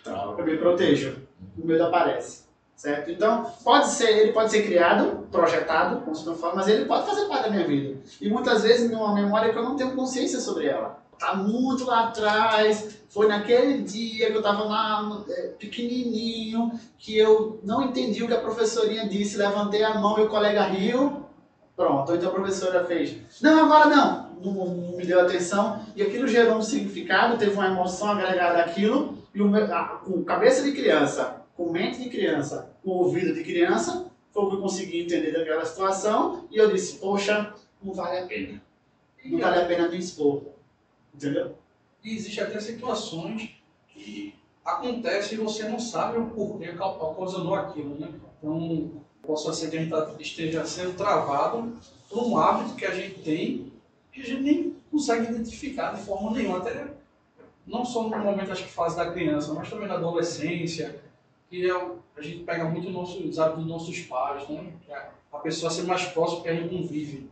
eu 0.05 0.45
me 0.45 0.57
protejo, 0.57 1.17
o 1.57 1.65
medo 1.65 1.83
aparece. 1.83 2.44
Certo? 2.75 3.09
Então, 3.09 3.49
pode 3.63 3.87
ser, 3.87 4.09
ele 4.09 4.33
pode 4.33 4.51
ser 4.51 4.63
criado, 4.63 5.27
projetado, 5.31 6.01
como 6.01 6.15
se 6.15 6.25
não 6.25 6.35
fala, 6.35 6.55
mas 6.55 6.67
ele 6.67 6.85
pode 6.85 7.05
fazer 7.07 7.25
parte 7.25 7.45
da 7.45 7.49
minha 7.49 7.65
vida. 7.65 7.97
E 8.19 8.29
muitas 8.29 8.63
vezes 8.63 8.91
numa 8.91 9.13
memória 9.13 9.51
que 9.51 9.57
eu 9.57 9.63
não 9.63 9.77
tenho 9.77 9.95
consciência 9.95 10.39
sobre 10.39 10.67
ela. 10.67 10.99
Tá 11.17 11.33
muito 11.33 11.85
lá 11.85 12.07
atrás, 12.07 12.99
foi 13.07 13.27
naquele 13.27 13.81
dia 13.81 14.27
que 14.27 14.33
eu 14.33 14.41
estava 14.41 14.65
lá 14.65 15.23
é, 15.29 15.41
pequenininho, 15.57 16.77
que 16.97 17.17
eu 17.17 17.61
não 17.63 17.83
entendi 17.83 18.21
o 18.21 18.27
que 18.27 18.33
a 18.33 18.41
professorinha 18.41 19.07
disse, 19.07 19.37
levantei 19.37 19.81
a 19.81 19.97
mão 19.97 20.19
e 20.19 20.23
o 20.23 20.29
colega 20.29 20.63
riu. 20.63 21.23
Pronto, 21.77 22.13
então 22.13 22.29
a 22.29 22.33
professora 22.33 22.85
fez, 22.85 23.17
não, 23.41 23.65
agora 23.65 23.89
não, 23.89 24.29
não, 24.41 24.97
me 24.97 25.05
deu 25.05 25.21
atenção, 25.21 25.81
e 25.95 26.01
aquilo 26.01 26.27
gerou 26.27 26.57
um 26.57 26.61
significado, 26.61 27.37
teve 27.37 27.53
uma 27.53 27.67
emoção 27.67 28.11
agregada 28.11 28.59
àquilo, 28.59 29.17
e 29.33 29.41
o 29.41 29.55
a, 29.55 30.01
com 30.03 30.23
cabeça 30.23 30.63
de 30.63 30.71
criança, 30.71 31.44
com 31.55 31.71
mente 31.71 32.03
de 32.03 32.09
criança, 32.09 32.71
com 32.83 32.91
ouvido 32.91 33.33
de 33.33 33.43
criança, 33.43 34.11
foi 34.31 34.43
o 34.43 34.49
que 34.49 34.55
eu 34.55 34.61
consegui 34.61 35.01
entender 35.01 35.31
daquela 35.31 35.65
situação 35.65 36.45
e 36.51 36.57
eu 36.57 36.71
disse, 36.71 36.97
poxa, 36.97 37.53
não 37.81 37.93
vale 37.93 38.19
a 38.19 38.25
pena. 38.25 38.61
Não 39.23 39.39
vale 39.39 39.61
a 39.61 39.65
pena 39.65 39.87
me 39.87 39.97
expor. 39.97 40.43
Entendeu? 41.13 41.55
E 42.03 42.15
existem 42.15 42.43
até 42.43 42.59
situações 42.59 43.49
que 43.87 44.35
acontecem 44.63 45.37
e 45.37 45.41
você 45.41 45.67
não 45.69 45.79
sabe 45.79 46.17
o 46.17 46.27
porquê 46.31 46.69
ocasionou 46.69 47.55
aquilo, 47.55 47.95
né? 47.97 48.09
Então, 48.37 48.91
posso 49.21 49.51
ser 49.53 49.69
que 49.69 49.77
a 49.77 49.79
gente 49.79 49.89
tá, 49.89 50.15
esteja 50.19 50.65
sendo 50.65 50.95
travado 50.97 51.73
por 52.09 52.23
um 52.23 52.37
hábito 52.37 52.75
que 52.75 52.85
a 52.85 52.93
gente 52.93 53.21
tem 53.21 53.71
e 54.15 54.21
a 54.21 54.25
gente 54.25 54.41
nem 54.41 54.75
consegue 54.91 55.31
identificar 55.31 55.93
de 55.93 56.03
forma 56.03 56.31
nenhuma. 56.31 56.57
Até 56.57 56.87
não 57.65 57.85
só 57.85 58.03
no 58.03 58.17
momento, 58.17 58.51
acho 58.51 58.63
que 58.63 58.71
fase 58.71 58.95
da 58.95 59.11
criança, 59.11 59.53
mas 59.53 59.69
também 59.69 59.87
na 59.87 59.95
adolescência, 59.95 61.01
que 61.55 61.69
é, 61.69 61.73
a 62.17 62.21
gente 62.21 62.43
pega 62.43 62.65
muito 62.65 62.89
nosso, 62.89 63.19
os 63.19 63.39
hábitos 63.39 63.63
dos 63.63 63.71
nossos 63.71 63.99
pais, 64.01 64.47
né? 64.49 64.73
É 64.89 65.15
a 65.31 65.37
pessoa 65.37 65.71
ser 65.71 65.83
mais 65.83 66.03
próxima 66.05 66.41
que 66.41 66.49
a 66.49 66.55
gente 66.55 66.69
convive. 66.69 67.29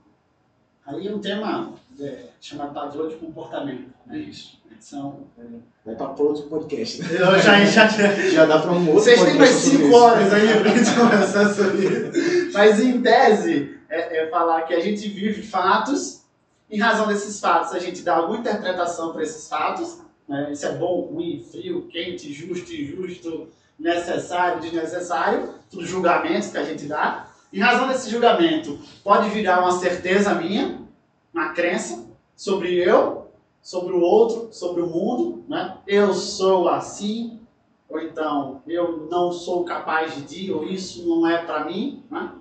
Aí 0.86 1.08
é 1.08 1.14
um 1.14 1.20
tema 1.20 1.74
é, 2.00 2.26
chamado 2.40 2.74
padrão 2.74 3.08
de 3.08 3.16
comportamento. 3.16 3.90
Né? 4.06 4.18
Isso. 4.18 4.62
São, 4.80 5.22
é, 5.38 5.44
Vai 5.86 5.96
para 5.96 6.24
outro 6.24 6.44
podcast. 6.44 7.02
Né? 7.02 7.08
Eu 7.16 7.40
já, 7.40 7.64
já, 7.64 7.88
já 7.88 8.46
dá 8.46 8.60
para 8.60 8.72
um 8.72 8.88
outro 8.88 8.94
Vocês 8.96 9.24
têm 9.24 9.36
mais 9.36 9.52
5 9.52 9.96
horas 9.96 10.34
aí 10.34 10.60
para 10.60 10.76
gente 10.76 10.92
conversar 11.00 11.54
sobre 11.54 11.86
isso. 11.86 12.54
Mas 12.54 12.82
em 12.82 13.02
tese, 13.02 13.78
é, 13.90 14.24
é 14.24 14.30
falar 14.30 14.64
que 14.64 14.74
a 14.74 14.82
gente 14.82 15.08
vive 15.08 15.42
fatos, 15.42 16.24
em 16.70 16.78
razão 16.78 17.08
desses 17.08 17.40
fatos, 17.40 17.74
a 17.74 17.80
gente 17.80 18.02
dá 18.02 18.18
alguma 18.18 18.40
interpretação 18.40 19.14
para 19.14 19.24
esses 19.24 19.48
fatos. 19.48 20.00
Né? 20.28 20.52
Isso 20.52 20.66
é 20.66 20.74
bom, 20.74 21.02
ruim, 21.14 21.46
frio, 21.50 21.88
quente, 21.88 22.34
justo, 22.34 22.74
injusto 22.74 23.48
necessário, 23.84 24.62
desnecessário, 24.62 25.56
tudo 25.70 25.86
julgamentos 25.86 26.48
que 26.48 26.58
a 26.58 26.64
gente 26.64 26.86
dá. 26.86 27.28
Em 27.52 27.60
razão 27.60 27.90
desse 27.90 28.10
julgamento, 28.10 28.80
pode 29.04 29.30
virar 29.30 29.60
uma 29.60 29.74
certeza 29.74 30.34
minha, 30.34 30.80
uma 31.34 31.50
crença 31.50 32.06
sobre 32.36 32.76
eu, 32.78 33.30
sobre 33.62 33.94
o 33.94 34.00
outro, 34.00 34.50
sobre 34.54 34.82
o 34.82 34.88
mundo, 34.88 35.44
né? 35.50 35.78
Eu 35.86 36.14
sou 36.14 36.70
assim, 36.70 37.42
ou 37.90 38.00
então 38.00 38.62
eu 38.66 39.08
não 39.12 39.32
sou 39.32 39.66
capaz 39.66 40.16
de, 40.28 40.52
ou 40.52 40.64
isso 40.64 41.08
não 41.08 41.28
é 41.28 41.40
para 41.40 41.66
mim, 41.66 42.04
né? 42.10 42.32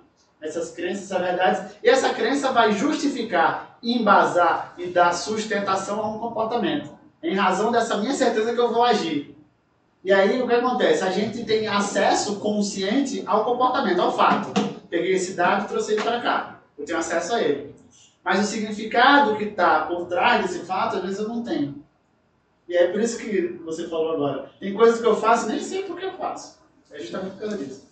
Essas 0.41 0.71
crenças 0.71 1.05
são 1.05 1.19
verdades. 1.19 1.75
E 1.83 1.89
essa 1.89 2.09
crença 2.13 2.51
vai 2.51 2.71
justificar, 2.71 3.77
embasar 3.83 4.73
e 4.77 4.87
dar 4.87 5.13
sustentação 5.13 6.01
a 6.01 6.09
um 6.09 6.19
comportamento. 6.19 6.89
Em 7.21 7.35
razão 7.35 7.71
dessa 7.71 7.97
minha 7.97 8.13
certeza 8.13 8.53
que 8.53 8.59
eu 8.59 8.73
vou 8.73 8.83
agir. 8.83 9.33
E 10.03 10.11
aí 10.11 10.41
o 10.41 10.47
que 10.47 10.53
acontece? 10.53 11.03
A 11.03 11.11
gente 11.11 11.45
tem 11.45 11.65
acesso 11.65 12.39
consciente 12.39 13.23
ao 13.25 13.45
comportamento, 13.45 14.01
ao 14.01 14.15
fato. 14.15 14.51
Peguei 14.89 15.13
esse 15.13 15.33
dado 15.33 15.63
e 15.63 15.67
trouxe 15.69 15.93
ele 15.93 16.01
para 16.01 16.21
cá. 16.21 16.61
Eu 16.77 16.83
tenho 16.83 16.99
acesso 16.99 17.33
a 17.33 17.41
ele. 17.41 17.73
Mas 18.23 18.39
o 18.39 18.43
significado 18.43 19.37
que 19.37 19.45
está 19.45 19.85
por 19.85 20.05
trás 20.07 20.45
desse 20.45 20.65
fato, 20.65 20.97
às 20.97 21.03
vezes 21.03 21.19
eu 21.19 21.27
não 21.29 21.41
tenho. 21.41 21.83
E 22.67 22.75
é 22.75 22.91
por 22.91 22.99
isso 22.99 23.17
que 23.17 23.59
você 23.63 23.87
falou 23.87 24.13
agora. 24.13 24.51
Tem 24.59 24.73
coisas 24.73 24.99
que 24.99 25.07
eu 25.07 25.15
faço 25.15 25.47
nem 25.47 25.59
sei 25.59 25.83
por 25.83 25.97
que 25.97 26.05
eu 26.05 26.17
faço. 26.17 26.59
É 26.91 26.99
justamente 26.99 27.33
por 27.33 27.39
causa 27.39 27.57
disso. 27.57 27.87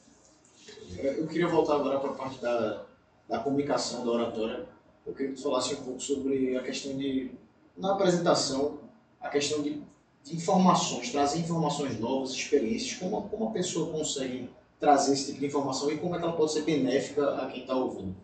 Eu 0.97 1.27
queria 1.27 1.47
voltar 1.47 1.75
agora 1.75 1.99
para 1.99 2.11
a 2.11 2.13
parte 2.13 2.41
da, 2.41 2.83
da 3.27 3.39
comunicação, 3.39 4.05
da 4.05 4.11
oratória. 4.11 4.65
Eu 5.05 5.13
queria 5.13 5.31
que 5.31 5.37
tu 5.37 5.43
falasse 5.43 5.73
um 5.75 5.83
pouco 5.83 5.99
sobre 5.99 6.57
a 6.57 6.61
questão 6.61 6.95
de, 6.97 7.31
na 7.77 7.93
apresentação, 7.93 8.79
a 9.19 9.29
questão 9.29 9.61
de 9.61 9.81
informações, 10.29 11.11
trazer 11.11 11.39
informações 11.39 11.99
novas, 11.99 12.31
experiências, 12.31 12.97
como, 12.97 13.23
como 13.29 13.47
a 13.47 13.51
pessoa 13.51 13.91
consegue 13.91 14.49
trazer 14.79 15.13
esse 15.13 15.27
tipo 15.27 15.39
de 15.39 15.45
informação 15.47 15.91
e 15.91 15.97
como 15.97 16.15
é 16.15 16.19
que 16.19 16.23
ela 16.23 16.33
pode 16.33 16.53
ser 16.53 16.63
benéfica 16.63 17.35
a 17.35 17.47
quem 17.47 17.61
está 17.61 17.75
ouvindo? 17.75 18.15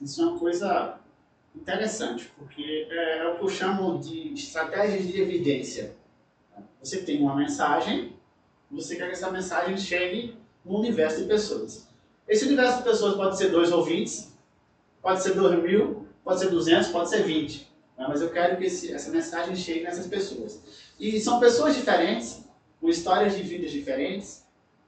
Isso 0.00 0.22
é 0.22 0.26
uma 0.26 0.38
coisa 0.38 0.98
interessante, 1.54 2.30
porque 2.38 2.86
é, 2.90 3.18
é 3.18 3.28
o 3.28 3.36
que 3.36 3.44
eu 3.44 3.48
chamo 3.48 3.98
de 3.98 4.32
estratégias 4.32 5.06
de 5.06 5.20
evidência. 5.20 5.94
Você 6.82 7.02
tem 7.02 7.20
uma 7.20 7.36
mensagem, 7.36 8.14
você 8.70 8.96
quer 8.96 9.06
que 9.06 9.12
essa 9.12 9.30
mensagem 9.30 9.76
chegue 9.76 10.36
no 10.64 10.78
universo 10.78 11.22
de 11.22 11.28
pessoas. 11.28 11.88
Esse 12.26 12.46
universo 12.46 12.78
de 12.78 12.84
pessoas 12.84 13.14
pode 13.14 13.36
ser 13.36 13.50
dois 13.50 13.72
ouvintes, 13.72 14.32
pode 15.02 15.22
ser 15.22 15.34
dois 15.34 15.62
mil, 15.62 16.06
pode 16.24 16.40
ser 16.40 16.50
duzentos, 16.50 16.88
pode 16.88 17.08
ser 17.08 17.22
vinte. 17.24 17.69
Né? 18.00 18.06
Mas 18.08 18.22
eu 18.22 18.30
quero 18.30 18.56
que 18.56 18.64
esse, 18.64 18.92
essa 18.92 19.10
mensagem 19.10 19.54
chegue 19.54 19.84
nessas 19.84 20.06
pessoas. 20.06 20.58
E 20.98 21.20
são 21.20 21.38
pessoas 21.38 21.76
diferentes, 21.76 22.42
com 22.80 22.88
histórias 22.88 23.36
de 23.36 23.42
vidas 23.42 23.70
diferentes, 23.70 24.42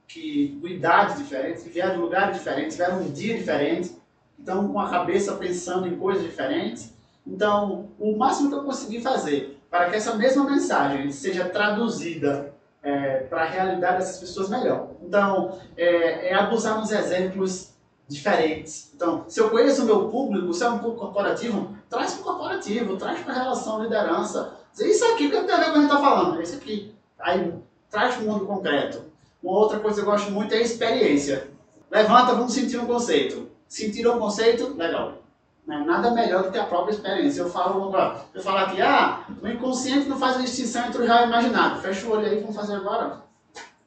que, 0.07 0.57
com 0.59 0.67
idades 0.67 1.19
diferentes, 1.19 1.63
que 1.63 1.69
vieram 1.69 1.93
de 1.93 2.01
lugares 2.01 2.37
diferentes, 2.37 2.75
vieram 2.75 3.01
um 3.01 3.11
dia 3.11 3.37
diferente, 3.37 3.95
estão 4.37 4.67
com 4.67 4.79
a 4.79 4.89
cabeça 4.89 5.35
pensando 5.35 5.87
em 5.87 5.95
coisas 5.95 6.23
diferentes. 6.23 6.91
Então, 7.25 7.89
o 7.99 8.17
máximo 8.17 8.49
que 8.49 8.55
eu 8.55 8.63
consegui 8.63 8.99
fazer 8.99 9.59
para 9.69 9.89
que 9.89 9.95
essa 9.95 10.15
mesma 10.15 10.43
mensagem 10.43 11.11
seja 11.11 11.45
traduzida 11.49 12.53
é, 12.81 13.19
para 13.19 13.43
a 13.43 13.45
realidade 13.45 13.99
dessas 13.99 14.19
pessoas 14.19 14.49
melhor. 14.49 14.91
Então, 15.01 15.57
é, 15.77 16.29
é 16.29 16.33
abusar 16.33 16.79
nos 16.79 16.91
exemplos 16.91 17.72
diferentes. 18.07 18.91
Então, 18.95 19.25
se 19.27 19.39
eu 19.39 19.49
conheço 19.49 19.83
o 19.83 19.85
meu 19.85 20.09
público, 20.09 20.53
se 20.53 20.63
é 20.63 20.69
um 20.69 20.79
público 20.79 21.05
corporativo, 21.05 21.75
traz 21.89 22.13
para 22.13 22.21
o 22.21 22.23
corporativo, 22.23 22.97
traz 22.97 23.19
para 23.21 23.33
a 23.33 23.43
relação 23.43 23.83
liderança. 23.83 24.53
Isso 24.79 25.05
aqui 25.05 25.29
que 25.29 25.41
tem 25.41 25.51
a 25.51 25.57
ver 25.57 25.65
com 25.65 25.69
o 25.69 25.73
que 25.73 25.77
a 25.77 25.81
gente 25.81 25.91
está 25.91 25.99
falando, 25.99 26.39
é 26.39 26.43
isso 26.43 26.55
aqui. 26.55 26.93
Aí, 27.19 27.53
traz 27.89 28.15
para 28.15 28.23
o 28.23 28.27
mundo 28.27 28.45
concreto. 28.45 29.03
Uma 29.41 29.59
outra 29.59 29.79
coisa 29.79 30.01
que 30.01 30.07
eu 30.07 30.11
gosto 30.11 30.31
muito 30.31 30.53
é 30.53 30.57
a 30.57 30.61
experiência. 30.61 31.49
Levanta, 31.91 32.33
vamos 32.33 32.53
sentir 32.53 32.77
um 32.77 32.85
conceito. 32.85 33.49
Sentir 33.67 34.07
um 34.07 34.19
conceito? 34.19 34.75
Legal. 34.75 35.23
É 35.69 35.77
nada 35.77 36.11
melhor 36.11 36.43
do 36.43 36.51
que 36.51 36.57
a 36.57 36.65
própria 36.65 36.93
experiência. 36.93 37.41
Eu 37.41 37.49
falo, 37.49 37.93
eu 38.33 38.41
falo 38.41 38.57
aqui, 38.57 38.81
ah, 38.81 39.25
o 39.41 39.47
inconsciente 39.47 40.09
não 40.09 40.17
faz 40.17 40.37
a 40.37 40.41
distinção 40.41 40.87
entre 40.87 41.01
o 41.01 41.05
real 41.05 41.19
e 41.19 41.23
o 41.23 41.27
imaginado. 41.27 41.81
Fecha 41.81 42.05
o 42.05 42.11
olho 42.11 42.25
aí, 42.25 42.39
vamos 42.39 42.55
fazer 42.55 42.75
agora. 42.75 43.21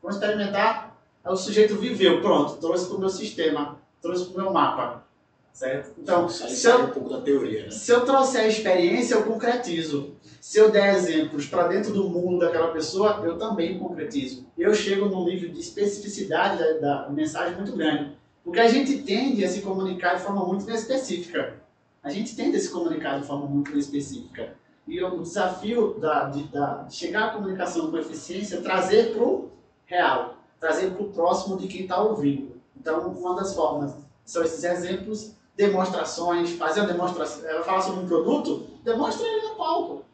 Vamos 0.02 0.16
experimentar. 0.16 0.96
Aí 1.24 1.32
o 1.32 1.36
sujeito 1.36 1.74
viveu, 1.76 2.22
pronto, 2.22 2.54
trouxe 2.56 2.86
para 2.86 2.96
o 2.96 3.00
meu 3.00 3.10
sistema, 3.10 3.78
trouxe 4.06 4.26
para 4.26 4.40
o 4.40 4.44
meu 4.44 4.52
mapa. 4.52 5.04
Certo? 5.52 5.94
Então, 5.98 6.28
se 6.28 6.66
eu, 6.66 6.84
um 6.84 6.90
pouco 6.90 7.08
da 7.08 7.22
teoria, 7.22 7.64
né? 7.64 7.70
se 7.70 7.90
eu 7.90 8.04
trouxer 8.04 8.42
a 8.42 8.46
experiência, 8.46 9.14
eu 9.14 9.22
concretizo. 9.22 10.14
Se 10.38 10.58
eu 10.58 10.70
der 10.70 10.94
exemplos 10.94 11.46
para 11.46 11.66
dentro 11.66 11.94
do 11.94 12.10
mundo 12.10 12.40
daquela 12.40 12.68
pessoa, 12.68 13.22
eu 13.24 13.38
também 13.38 13.78
concretizo. 13.78 14.46
Eu 14.56 14.74
chego 14.74 15.06
num 15.06 15.24
nível 15.24 15.48
de 15.48 15.58
especificidade 15.58 16.58
da, 16.58 17.04
da 17.04 17.10
mensagem 17.10 17.56
muito 17.56 17.72
grande. 17.72 18.12
Porque 18.44 18.60
a 18.60 18.68
gente 18.68 18.98
tende 18.98 19.42
a 19.44 19.48
se 19.48 19.62
comunicar 19.62 20.16
de 20.16 20.22
forma 20.22 20.44
muito 20.44 20.70
específica. 20.70 21.54
A 22.02 22.10
gente 22.10 22.36
tende 22.36 22.58
a 22.58 22.60
se 22.60 22.68
comunicar 22.68 23.18
de 23.18 23.26
forma 23.26 23.46
muito 23.46 23.76
específica. 23.78 24.54
E 24.86 25.02
o 25.02 25.22
desafio 25.22 25.98
da, 25.98 26.28
de, 26.28 26.44
da, 26.44 26.86
chegar 26.90 27.28
à 27.28 27.30
comunicação 27.30 27.90
com 27.90 27.96
eficiência 27.96 28.56
é 28.56 28.60
trazer 28.60 29.14
para 29.14 29.24
o 29.24 29.50
real, 29.86 30.36
trazer 30.60 30.90
para 30.90 31.02
o 31.02 31.08
próximo 31.08 31.56
de 31.56 31.66
quem 31.66 31.82
está 31.82 32.00
ouvindo. 32.00 32.55
Então, 32.86 33.08
uma 33.08 33.34
das 33.34 33.52
formas 33.52 33.96
são 34.24 34.44
esses 34.44 34.62
exemplos, 34.62 35.32
demonstrações, 35.56 36.52
fazer 36.52 36.82
uma 36.82 36.92
demonstração. 36.92 37.44
Ela 37.44 37.64
fala 37.64 37.82
sobre 37.82 38.04
um 38.04 38.06
produto, 38.06 38.64
demonstra 38.84 39.26
ele 39.26 39.48
no 39.48 39.56
palco. 39.56 40.04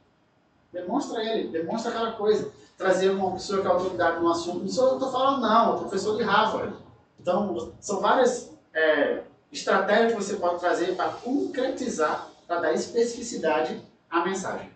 Demonstra 0.73 1.23
ele, 1.23 1.49
demonstra 1.49 1.91
aquela 1.91 2.13
coisa. 2.13 2.51
Trazer 2.79 3.11
uma 3.11 3.33
pessoa 3.33 3.61
que 3.61 3.67
é 3.67 3.71
autoridade 3.71 4.21
no 4.21 4.31
assunto. 4.31 4.61
Não 4.61 4.69
sou 4.69 4.85
eu 4.85 4.91
que 4.93 5.05
estou 5.05 5.13
falando, 5.13 5.43
não, 5.43 5.73
é 5.73 5.75
o 5.75 5.79
professor 5.81 6.17
de 6.17 6.23
Harvard. 6.23 6.75
Então, 7.21 7.73
são 7.79 8.01
várias 8.01 8.51
é, 8.73 9.23
estratégias 9.53 10.15
que 10.15 10.23
você 10.23 10.37
pode 10.37 10.59
trazer 10.59 10.97
para 10.97 11.11
concretizar, 11.11 12.31
para 12.47 12.59
dar 12.59 12.73
especificidade 12.73 13.83
à 14.09 14.25
mensagem. 14.25 14.71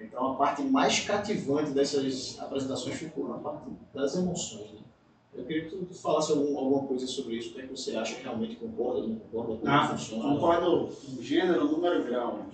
Então, 0.00 0.30
a 0.30 0.34
parte 0.36 0.62
mais 0.62 1.00
cativante 1.00 1.72
dessas 1.72 2.38
apresentações 2.38 2.94
ficou 2.94 3.28
na 3.28 3.38
parte 3.38 3.70
das 3.92 4.14
emoções. 4.14 4.70
Né? 4.70 4.81
Eu 5.34 5.44
queria 5.44 5.64
que 5.64 5.70
tu, 5.70 5.94
falasse 5.94 6.30
algum, 6.32 6.58
alguma 6.58 6.86
coisa 6.86 7.06
sobre 7.06 7.36
isso, 7.36 7.50
o 7.50 7.52
que, 7.54 7.60
é 7.60 7.66
que 7.66 7.70
você 7.70 7.96
acha 7.96 8.14
que 8.14 8.22
realmente 8.22 8.56
concorda, 8.56 9.06
não 9.06 9.16
concorda, 9.16 9.56
como 9.56 9.72
ah, 9.72 9.88
funciona. 9.88 10.22
Concordo 10.34 10.88
no 11.08 11.22
gênero, 11.22 11.64
número 11.64 12.00
e 12.00 12.04
grau. 12.04 12.46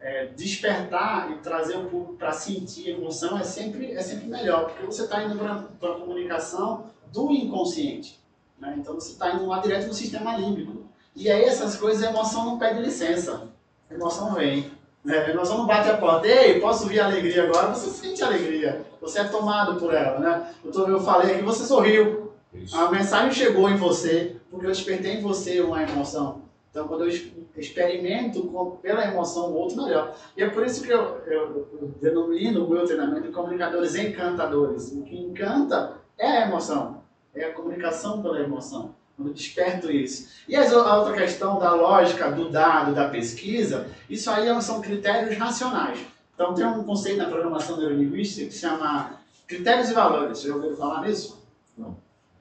É, 0.00 0.26
despertar 0.26 1.30
e 1.32 1.38
trazer 1.38 1.76
o 1.78 1.88
público 1.88 2.14
para 2.14 2.32
sentir 2.32 2.90
emoção 2.90 3.38
é 3.38 3.44
sempre, 3.44 3.92
é 3.92 4.00
sempre 4.00 4.28
melhor, 4.28 4.70
porque 4.70 4.86
você 4.86 5.04
está 5.04 5.22
indo 5.24 5.38
para 5.38 5.92
a 5.92 5.98
comunicação 5.98 6.90
do 7.12 7.30
inconsciente. 7.30 8.18
Né? 8.58 8.76
Então 8.78 8.94
você 8.94 9.12
está 9.12 9.34
indo 9.34 9.46
lá 9.46 9.60
direto 9.60 9.86
no 9.86 9.94
sistema 9.94 10.36
límbico. 10.36 10.84
E 11.14 11.30
aí 11.30 11.44
essas 11.44 11.76
coisas, 11.76 12.02
a 12.02 12.10
emoção 12.10 12.44
não 12.44 12.58
pede 12.58 12.80
licença. 12.80 13.48
A 13.90 13.94
emoção 13.94 14.34
vem. 14.34 14.70
Né? 15.04 15.18
A 15.18 15.30
emoção 15.30 15.58
não 15.58 15.66
bate 15.66 15.90
a 15.90 15.96
porta. 15.96 16.26
Ei, 16.26 16.60
posso 16.60 16.86
vir 16.86 17.00
alegria 17.00 17.44
agora? 17.44 17.74
Você 17.74 17.90
sente 17.90 18.24
alegria. 18.24 18.84
Você 19.00 19.20
é 19.20 19.24
tomado 19.24 19.78
por 19.78 19.92
ela. 19.92 20.18
Né? 20.18 20.54
Eu, 20.64 20.88
eu 20.88 21.00
falei 21.00 21.34
aqui, 21.34 21.42
você 21.42 21.64
sorriu. 21.64 22.32
Isso. 22.54 22.76
A 22.76 22.90
mensagem 22.90 23.32
chegou 23.32 23.68
em 23.68 23.76
você, 23.76 24.36
porque 24.50 24.66
eu 24.66 24.70
despertei 24.70 25.14
em 25.14 25.20
você 25.20 25.60
uma 25.60 25.82
emoção. 25.82 26.42
Então, 26.70 26.88
quando 26.88 27.04
eu 27.04 27.08
experimento 27.56 28.48
com, 28.48 28.72
pela 28.76 29.04
emoção 29.04 29.50
o 29.50 29.54
outro, 29.54 29.82
melhor. 29.82 30.16
E 30.36 30.42
é 30.42 30.48
por 30.48 30.64
isso 30.64 30.82
que 30.82 30.92
eu, 30.92 31.20
eu, 31.26 31.68
eu 31.80 31.94
denomino 32.00 32.64
o 32.64 32.70
meu 32.70 32.84
treinamento 32.84 33.28
de 33.28 33.32
comunicadores 33.32 33.94
encantadores. 33.94 34.90
O 34.92 35.02
que 35.02 35.16
encanta 35.16 35.98
é 36.18 36.26
a 36.26 36.48
emoção, 36.48 37.02
é 37.34 37.44
a 37.44 37.52
comunicação 37.52 38.22
pela 38.22 38.40
emoção. 38.40 38.94
Quando 39.16 39.32
desperto 39.32 39.90
isso. 39.90 40.28
E 40.48 40.56
a 40.56 40.96
outra 40.96 41.14
questão 41.14 41.58
da 41.58 41.72
lógica 41.72 42.30
do 42.30 42.50
dado, 42.50 42.94
da 42.94 43.08
pesquisa, 43.08 43.88
isso 44.10 44.28
aí 44.30 44.48
são 44.60 44.80
critérios 44.80 45.36
racionais. 45.38 45.98
Então 46.34 46.52
tem 46.52 46.66
um 46.66 46.82
conceito 46.82 47.18
na 47.18 47.28
programação 47.28 47.76
neurolinguística 47.76 48.48
que 48.48 48.52
se 48.52 48.60
chama 48.60 49.20
critérios 49.46 49.88
e 49.88 49.94
valores. 49.94 50.38
Você 50.38 50.48
já 50.48 50.54
ouviu 50.56 50.76
falar 50.76 51.02
nisso? 51.02 51.40
Não. 51.78 51.96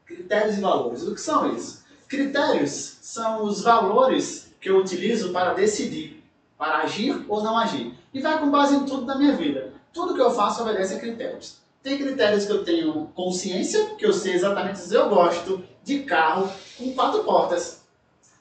Critérios 0.05 0.57
e 0.57 0.61
valores. 0.61 1.03
O 1.03 1.13
que 1.13 1.21
são 1.21 1.55
isso? 1.55 1.83
Critérios 2.07 2.97
são 3.01 3.43
os 3.43 3.61
valores 3.61 4.51
que 4.59 4.69
eu 4.69 4.77
utilizo 4.77 5.31
para 5.31 5.53
decidir, 5.53 6.23
para 6.57 6.79
agir 6.79 7.23
ou 7.27 7.43
não 7.43 7.57
agir. 7.57 7.93
E 8.11 8.19
vai 8.19 8.39
com 8.39 8.49
base 8.49 8.75
em 8.75 8.85
tudo 8.85 9.05
da 9.05 9.15
minha 9.15 9.35
vida. 9.35 9.73
Tudo 9.91 10.15
que 10.15 10.21
eu 10.21 10.31
faço 10.31 10.63
obedece 10.63 10.95
a 10.95 10.99
critérios. 10.99 11.62
Tem 11.83 11.97
critérios 11.97 12.45
que 12.45 12.51
eu 12.53 12.63
tenho 12.63 13.07
consciência, 13.13 13.95
que 13.97 14.05
eu 14.05 14.13
sei 14.13 14.33
exatamente 14.33 14.81
eu 14.93 15.09
gosto 15.09 15.61
de 15.83 16.03
carro 16.03 16.49
com 16.77 16.93
quatro 16.93 17.25
portas. 17.25 17.83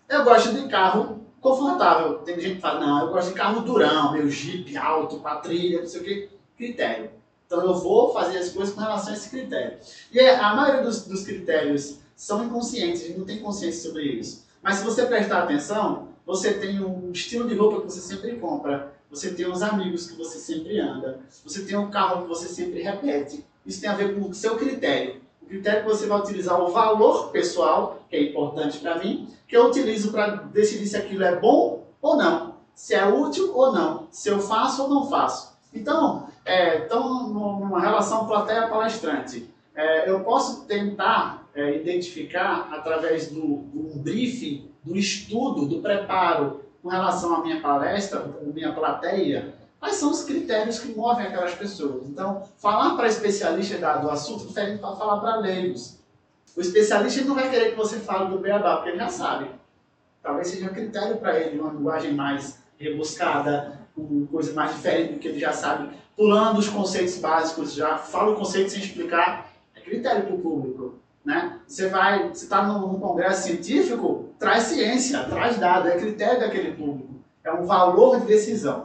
Eu 0.08 0.22
gosto 0.22 0.54
de 0.54 0.68
carro 0.68 1.26
confortável. 1.40 2.18
Tem 2.18 2.38
gente 2.38 2.54
que 2.56 2.60
fala, 2.60 2.78
não, 2.78 3.06
eu 3.06 3.12
gosto 3.12 3.30
de 3.30 3.34
carro 3.34 3.62
durão, 3.62 4.12
meu 4.12 4.30
jeep 4.30 4.76
alto, 4.76 5.18
para 5.18 5.40
trilha, 5.40 5.80
não 5.80 5.88
sei 5.88 6.00
o 6.00 6.04
que. 6.04 6.30
Critério. 6.56 7.10
Então 7.44 7.62
eu 7.62 7.74
vou 7.74 8.12
fazer 8.12 8.38
as 8.38 8.50
coisas 8.50 8.72
com 8.72 8.80
relação 8.80 9.12
a 9.12 9.16
esse 9.16 9.28
critério. 9.28 9.76
E 10.12 10.20
a 10.20 10.54
maioria 10.54 10.82
dos, 10.82 11.04
dos 11.04 11.24
critérios 11.24 11.98
são 12.14 12.44
inconscientes, 12.44 13.02
a 13.02 13.06
gente 13.08 13.18
não 13.18 13.26
tem 13.26 13.40
consciência 13.40 13.82
sobre 13.82 14.04
isso. 14.04 14.46
Mas 14.62 14.76
se 14.76 14.84
você 14.84 15.04
prestar 15.04 15.42
atenção, 15.42 16.08
você 16.24 16.54
tem 16.54 16.80
um 16.80 17.10
estilo 17.10 17.48
de 17.48 17.56
roupa 17.56 17.80
que 17.80 17.90
você 17.90 18.00
sempre 18.00 18.36
compra, 18.36 18.94
você 19.12 19.30
tem 19.30 19.46
os 19.46 19.62
amigos 19.62 20.10
que 20.10 20.16
você 20.16 20.38
sempre 20.38 20.80
anda, 20.80 21.20
você 21.44 21.62
tem 21.64 21.76
um 21.76 21.90
carro 21.90 22.22
que 22.22 22.28
você 22.28 22.48
sempre 22.48 22.80
repete. 22.80 23.44
Isso 23.66 23.78
tem 23.78 23.90
a 23.90 23.94
ver 23.94 24.14
com 24.14 24.26
o 24.26 24.32
seu 24.32 24.56
critério. 24.56 25.20
O 25.42 25.46
critério 25.46 25.82
que 25.82 25.88
você 25.90 26.06
vai 26.06 26.18
utilizar 26.18 26.58
o 26.58 26.72
valor 26.72 27.30
pessoal, 27.30 28.06
que 28.08 28.16
é 28.16 28.22
importante 28.22 28.78
para 28.78 28.98
mim, 28.98 29.28
que 29.46 29.54
eu 29.54 29.66
utilizo 29.66 30.10
para 30.12 30.36
decidir 30.36 30.86
se 30.86 30.96
aquilo 30.96 31.24
é 31.24 31.38
bom 31.38 31.84
ou 32.00 32.16
não, 32.16 32.54
se 32.74 32.94
é 32.94 33.06
útil 33.06 33.54
ou 33.54 33.70
não, 33.70 34.08
se 34.10 34.30
eu 34.30 34.40
faço 34.40 34.84
ou 34.84 34.88
não 34.88 35.10
faço. 35.10 35.58
Então, 35.74 36.26
é, 36.42 36.78
então 36.78 37.28
numa 37.28 37.82
relação 37.82 38.26
plateia-palestrante, 38.26 39.46
é, 39.74 40.08
eu 40.08 40.20
posso 40.20 40.64
tentar 40.64 41.46
é, 41.54 41.76
identificar 41.76 42.70
através 42.72 43.30
do, 43.30 43.58
do 43.58 43.98
briefing, 43.98 44.70
do 44.82 44.96
estudo, 44.96 45.66
do 45.66 45.82
preparo 45.82 46.62
com 46.82 46.88
relação 46.88 47.34
à 47.36 47.42
minha 47.42 47.60
palestra, 47.60 48.26
minha 48.42 48.72
plateia, 48.72 49.54
quais 49.78 49.96
são 49.96 50.10
os 50.10 50.24
critérios 50.24 50.80
que 50.80 50.92
movem 50.92 51.26
aquelas 51.26 51.54
pessoas. 51.54 52.08
Então, 52.08 52.42
falar 52.58 52.96
para 52.96 53.06
especialistas 53.06 53.80
do 54.00 54.10
assunto 54.10 54.44
é 54.44 54.46
diferente 54.48 54.80
para 54.80 54.96
falar 54.96 55.20
para 55.20 55.36
leigos. 55.36 55.98
O 56.56 56.60
especialista 56.60 57.24
não 57.24 57.34
vai 57.34 57.48
querer 57.48 57.70
que 57.70 57.76
você 57.76 57.98
fale 57.98 58.30
do 58.30 58.38
beabá, 58.38 58.76
porque 58.76 58.90
ele 58.90 58.98
já 58.98 59.08
sabe. 59.08 59.50
Talvez 60.22 60.48
seja 60.48 60.66
um 60.66 60.74
critério 60.74 61.16
para 61.16 61.38
ele, 61.38 61.58
uma 61.58 61.72
linguagem 61.72 62.14
mais 62.14 62.58
rebuscada, 62.78 63.80
com 63.94 64.26
coisa 64.26 64.52
mais 64.52 64.72
diferente 64.72 65.14
do 65.14 65.18
que 65.18 65.28
ele 65.28 65.38
já 65.38 65.52
sabe. 65.52 65.90
Pulando 66.16 66.58
os 66.58 66.68
conceitos 66.68 67.18
básicos, 67.18 67.74
já 67.74 67.96
fala 67.96 68.32
o 68.32 68.36
conceito 68.36 68.70
sem 68.70 68.80
explicar, 68.80 69.50
é 69.74 69.80
critério 69.80 70.24
para 70.24 70.34
o 70.34 70.38
público. 70.38 70.71
Né? 71.24 71.60
Você 71.66 71.88
vai, 71.88 72.28
você 72.28 72.44
está 72.44 72.62
num, 72.62 72.98
congresso 72.98 73.44
científico, 73.44 74.30
traz 74.38 74.64
ciência, 74.64 75.24
traz 75.24 75.58
dados, 75.58 75.90
é 75.90 75.96
critério 75.96 76.40
daquele 76.40 76.72
público. 76.72 77.14
É 77.44 77.52
um 77.52 77.64
valor 77.64 78.20
de 78.20 78.26
decisão 78.26 78.82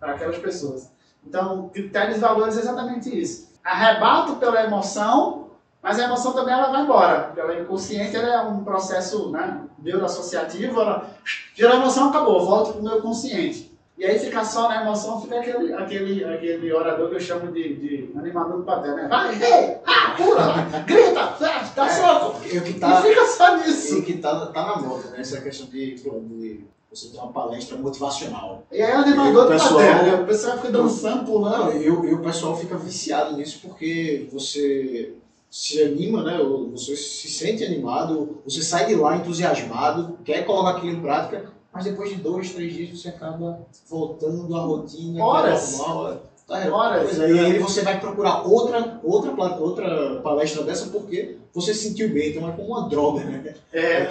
para 0.00 0.12
aquelas 0.12 0.38
pessoas. 0.38 0.90
Então, 1.26 1.68
critérios 1.68 2.18
e 2.18 2.20
valores 2.20 2.56
é 2.56 2.60
exatamente 2.60 3.08
isso. 3.08 3.52
Arrebato 3.62 4.36
pela 4.36 4.64
emoção, 4.64 5.50
mas 5.82 5.98
a 5.98 6.04
emoção 6.04 6.32
também 6.32 6.54
ela 6.54 6.70
vai 6.70 6.82
embora. 6.82 7.32
Pela 7.34 7.60
inconsciente 7.60 8.16
ela 8.16 8.28
é 8.28 8.40
um 8.40 8.64
processo 8.64 9.30
né, 9.30 9.60
neuroassociativo, 9.78 10.80
ela 10.80 11.10
emoção, 11.58 12.08
acabou, 12.08 12.44
volta 12.44 12.72
para 12.72 12.80
o 12.80 12.84
meu 12.84 13.02
consciente. 13.02 13.73
E 13.96 14.04
aí 14.04 14.18
ficar 14.18 14.44
só 14.44 14.68
na 14.68 14.82
emoção, 14.82 15.20
fica 15.20 15.38
aquele, 15.38 15.72
aquele, 15.72 16.24
aquele 16.24 16.72
orador 16.72 17.10
que 17.10 17.14
eu 17.14 17.20
chamo 17.20 17.52
de, 17.52 17.74
de 17.74 18.10
animador 18.18 18.58
do 18.58 18.64
papel, 18.64 18.96
né? 18.96 19.06
Vai, 19.08 19.40
hey, 19.40 19.76
ah, 19.86 20.14
pula, 20.16 20.62
grita, 20.84 21.36
dá 21.76 21.86
é, 21.86 21.90
soco. 21.90 22.40
Que 22.40 22.74
tá, 22.74 23.00
e 23.00 23.08
fica 23.08 23.26
só 23.26 23.56
nisso. 23.56 23.98
E 23.98 24.02
que 24.02 24.18
tá, 24.18 24.46
tá 24.46 24.66
na 24.66 24.76
moda, 24.82 25.10
né? 25.10 25.20
Essa 25.20 25.40
questão 25.40 25.68
de, 25.68 25.94
de 25.94 26.64
você 26.90 27.08
ter 27.08 27.18
uma 27.18 27.32
palestra 27.32 27.78
motivacional. 27.78 28.64
E 28.72 28.82
aí 28.82 28.90
é 28.90 28.94
animador 28.94 29.44
do 29.44 29.50
pessoal, 29.50 29.78
né? 29.78 30.14
O 30.14 30.26
pessoal 30.26 30.56
fica 30.56 30.72
dançando, 30.72 31.24
pulando. 31.24 31.76
E, 31.76 31.84
e 31.84 31.90
o 31.90 32.20
pessoal 32.20 32.56
fica 32.56 32.76
viciado 32.76 33.36
nisso 33.36 33.60
porque 33.62 34.28
você 34.32 35.14
se 35.48 35.80
anima, 35.80 36.24
né? 36.24 36.36
Você 36.72 36.96
se 36.96 37.28
sente 37.28 37.62
animado, 37.62 38.40
você 38.44 38.60
sai 38.60 38.86
de 38.86 38.96
lá 38.96 39.16
entusiasmado, 39.16 40.18
quer 40.24 40.44
colocar 40.44 40.78
aquilo 40.78 40.94
em 40.94 41.00
prática 41.00 41.53
mas 41.74 41.84
depois 41.84 42.10
de 42.10 42.16
dois, 42.16 42.52
três 42.52 42.72
dias 42.72 43.00
você 43.00 43.08
acaba 43.08 43.58
voltando 43.88 44.54
à 44.56 44.60
rotina. 44.60 45.18
é 45.18 45.22
Horas. 45.22 45.78
normal. 45.78 46.22
Tá, 46.46 46.74
Horas. 46.74 47.02
Pois 47.02 47.20
é, 47.20 47.32
e 47.32 47.38
aí 47.40 47.58
você 47.58 47.82
vai 47.82 47.98
procurar 47.98 48.46
outra, 48.46 49.00
outra, 49.02 49.32
outra 49.58 50.20
palestra 50.22 50.62
dessa 50.62 50.86
porque 50.90 51.38
você 51.52 51.74
se 51.74 51.88
sentiu 51.88 52.10
bem, 52.10 52.30
então 52.30 52.48
é 52.48 52.52
como 52.52 52.68
uma 52.68 52.88
droga, 52.88 53.24
né? 53.24 53.54
É, 53.72 54.08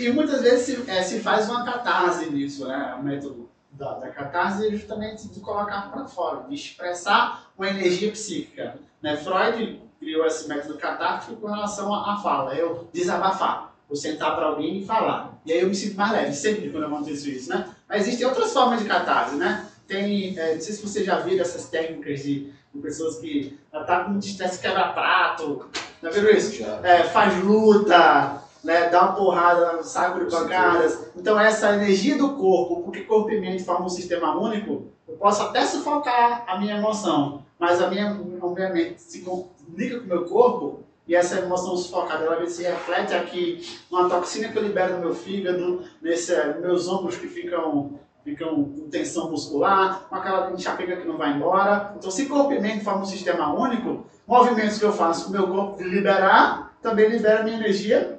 e 0.00 0.10
muitas 0.10 0.42
vezes 0.42 0.66
se, 0.66 0.90
é, 0.90 1.02
se 1.02 1.20
faz 1.20 1.48
uma 1.48 1.64
catarse 1.64 2.30
nisso, 2.30 2.66
né? 2.66 2.96
O 2.98 3.02
método 3.02 3.48
da, 3.70 3.94
da 3.94 4.08
catarse 4.08 4.66
é 4.66 4.70
justamente 4.70 5.28
de 5.28 5.40
colocar 5.40 5.90
para 5.92 6.06
fora, 6.06 6.44
de 6.48 6.54
expressar 6.54 7.50
uma 7.56 7.68
energia 7.68 8.10
psíquica. 8.10 8.76
Né? 9.02 9.16
Freud 9.16 9.80
criou 10.00 10.26
esse 10.26 10.48
método 10.48 10.78
catártico 10.78 11.36
com 11.36 11.46
relação 11.46 11.94
à 11.94 12.16
fala, 12.16 12.54
eu 12.54 12.88
desabafar, 12.92 13.73
eu 13.94 13.96
sentar 13.96 14.34
para 14.34 14.46
alguém 14.46 14.78
e 14.78 14.84
falar. 14.84 15.40
E 15.46 15.52
aí 15.52 15.60
eu 15.60 15.68
me 15.68 15.74
sinto 15.74 15.96
mais 15.96 16.12
leve, 16.12 16.32
sempre 16.34 16.70
quando 16.70 16.86
acontece 16.86 17.30
isso, 17.30 17.48
né? 17.48 17.68
Mas 17.88 18.02
existem 18.02 18.26
outras 18.26 18.52
formas 18.52 18.80
de 18.80 18.86
catarse, 18.86 19.36
né? 19.36 19.66
Tem, 19.86 20.38
é, 20.38 20.54
não 20.54 20.60
sei 20.60 20.74
se 20.74 20.82
você 20.82 21.04
já 21.04 21.20
viu 21.20 21.40
essas 21.40 21.68
técnicas 21.68 22.20
de, 22.20 22.50
de 22.74 22.80
pessoas 22.80 23.18
que 23.18 23.58
ela 23.72 23.84
tá 23.84 24.04
com 24.04 24.18
estresse 24.18 24.58
quebra-prato, 24.58 25.66
já 26.02 26.10
viram 26.10 26.30
isso? 26.30 26.56
Já. 26.56 26.80
é, 26.82 27.04
faz 27.04 27.42
luta, 27.44 28.42
né, 28.62 28.88
dá 28.88 29.02
uma 29.02 29.12
porrada, 29.12 29.82
saco 29.82 30.24
de 30.24 30.30
pancadas. 30.30 30.98
Então 31.14 31.38
essa 31.38 31.74
energia 31.74 32.16
do 32.16 32.34
corpo, 32.34 32.82
porque 32.82 33.02
corpo 33.02 33.30
e 33.30 33.40
mente 33.40 33.62
formam 33.62 33.86
um 33.86 33.90
sistema 33.90 34.34
único, 34.36 34.88
eu 35.06 35.16
posso 35.16 35.42
até 35.42 35.64
sufocar 35.66 36.44
a 36.46 36.58
minha 36.58 36.78
emoção, 36.78 37.44
mas 37.58 37.80
a 37.80 37.88
minha, 37.88 38.10
a 38.10 38.48
minha 38.48 38.70
mente 38.70 39.02
se 39.02 39.20
comunica 39.20 39.98
com 39.98 40.04
o 40.04 40.08
meu 40.08 40.24
corpo 40.24 40.84
e 41.06 41.14
essa 41.14 41.38
emoção 41.38 41.76
sufocada 41.76 42.24
ela 42.24 42.46
se 42.48 42.62
reflete 42.62 43.14
aqui 43.14 43.78
numa 43.90 44.08
toxina 44.08 44.48
que 44.48 44.56
eu 44.56 44.62
libero 44.62 44.94
no 44.94 45.00
meu 45.00 45.14
fígado, 45.14 45.82
nesse, 46.00 46.34
meus 46.60 46.88
ombros 46.88 47.16
que 47.16 47.28
ficam 47.28 47.98
ficam 48.24 48.64
com 48.64 48.88
tensão 48.88 49.30
muscular, 49.30 50.06
com 50.08 50.14
aquela 50.16 50.50
enxaqueca 50.50 50.96
que 50.96 51.06
não 51.06 51.18
vai 51.18 51.34
embora. 51.34 51.92
Então, 51.94 52.10
se 52.10 52.24
corpo 52.24 52.54
e 52.54 52.58
mente 52.58 52.82
formam 52.82 53.02
um 53.02 53.06
sistema 53.06 53.52
único, 53.54 54.06
movimentos 54.26 54.78
que 54.78 54.84
eu 54.84 54.92
faço 54.94 55.24
com 55.24 55.28
o 55.28 55.32
meu 55.32 55.46
corpo 55.46 55.82
liberar, 55.82 56.74
também 56.80 57.10
libera 57.10 57.42
minha 57.42 57.56
energia 57.56 58.18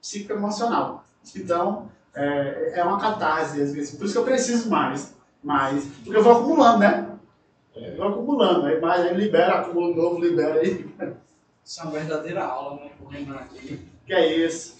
psicoemocional. 0.00 1.04
Então, 1.36 1.90
é, 2.14 2.80
é 2.80 2.84
uma 2.84 2.98
catarse, 2.98 3.60
às 3.60 3.74
vezes. 3.74 3.94
Por 3.94 4.06
isso 4.06 4.14
que 4.14 4.20
eu 4.20 4.24
preciso 4.24 4.70
mais. 4.70 5.14
mais 5.42 5.84
porque 6.02 6.16
eu 6.16 6.22
vou 6.22 6.32
acumulando, 6.32 6.78
né? 6.78 7.06
Eu 7.76 7.96
vou 7.96 8.08
acumulando. 8.08 8.66
Aí 8.66 8.80
mais, 8.80 9.02
aí 9.02 9.14
libera, 9.14 9.60
acumula 9.60 9.94
novo, 9.94 10.18
libera 10.18 10.60
aí. 10.60 10.86
Isso 11.64 11.80
é 11.80 11.84
uma 11.84 11.92
verdadeira 11.92 12.44
aula, 12.44 12.84
né? 12.84 12.90
Vou 13.00 13.10
lembrar 13.10 13.40
aqui. 13.40 13.80
Que 14.06 14.12
é 14.12 14.46
isso. 14.46 14.76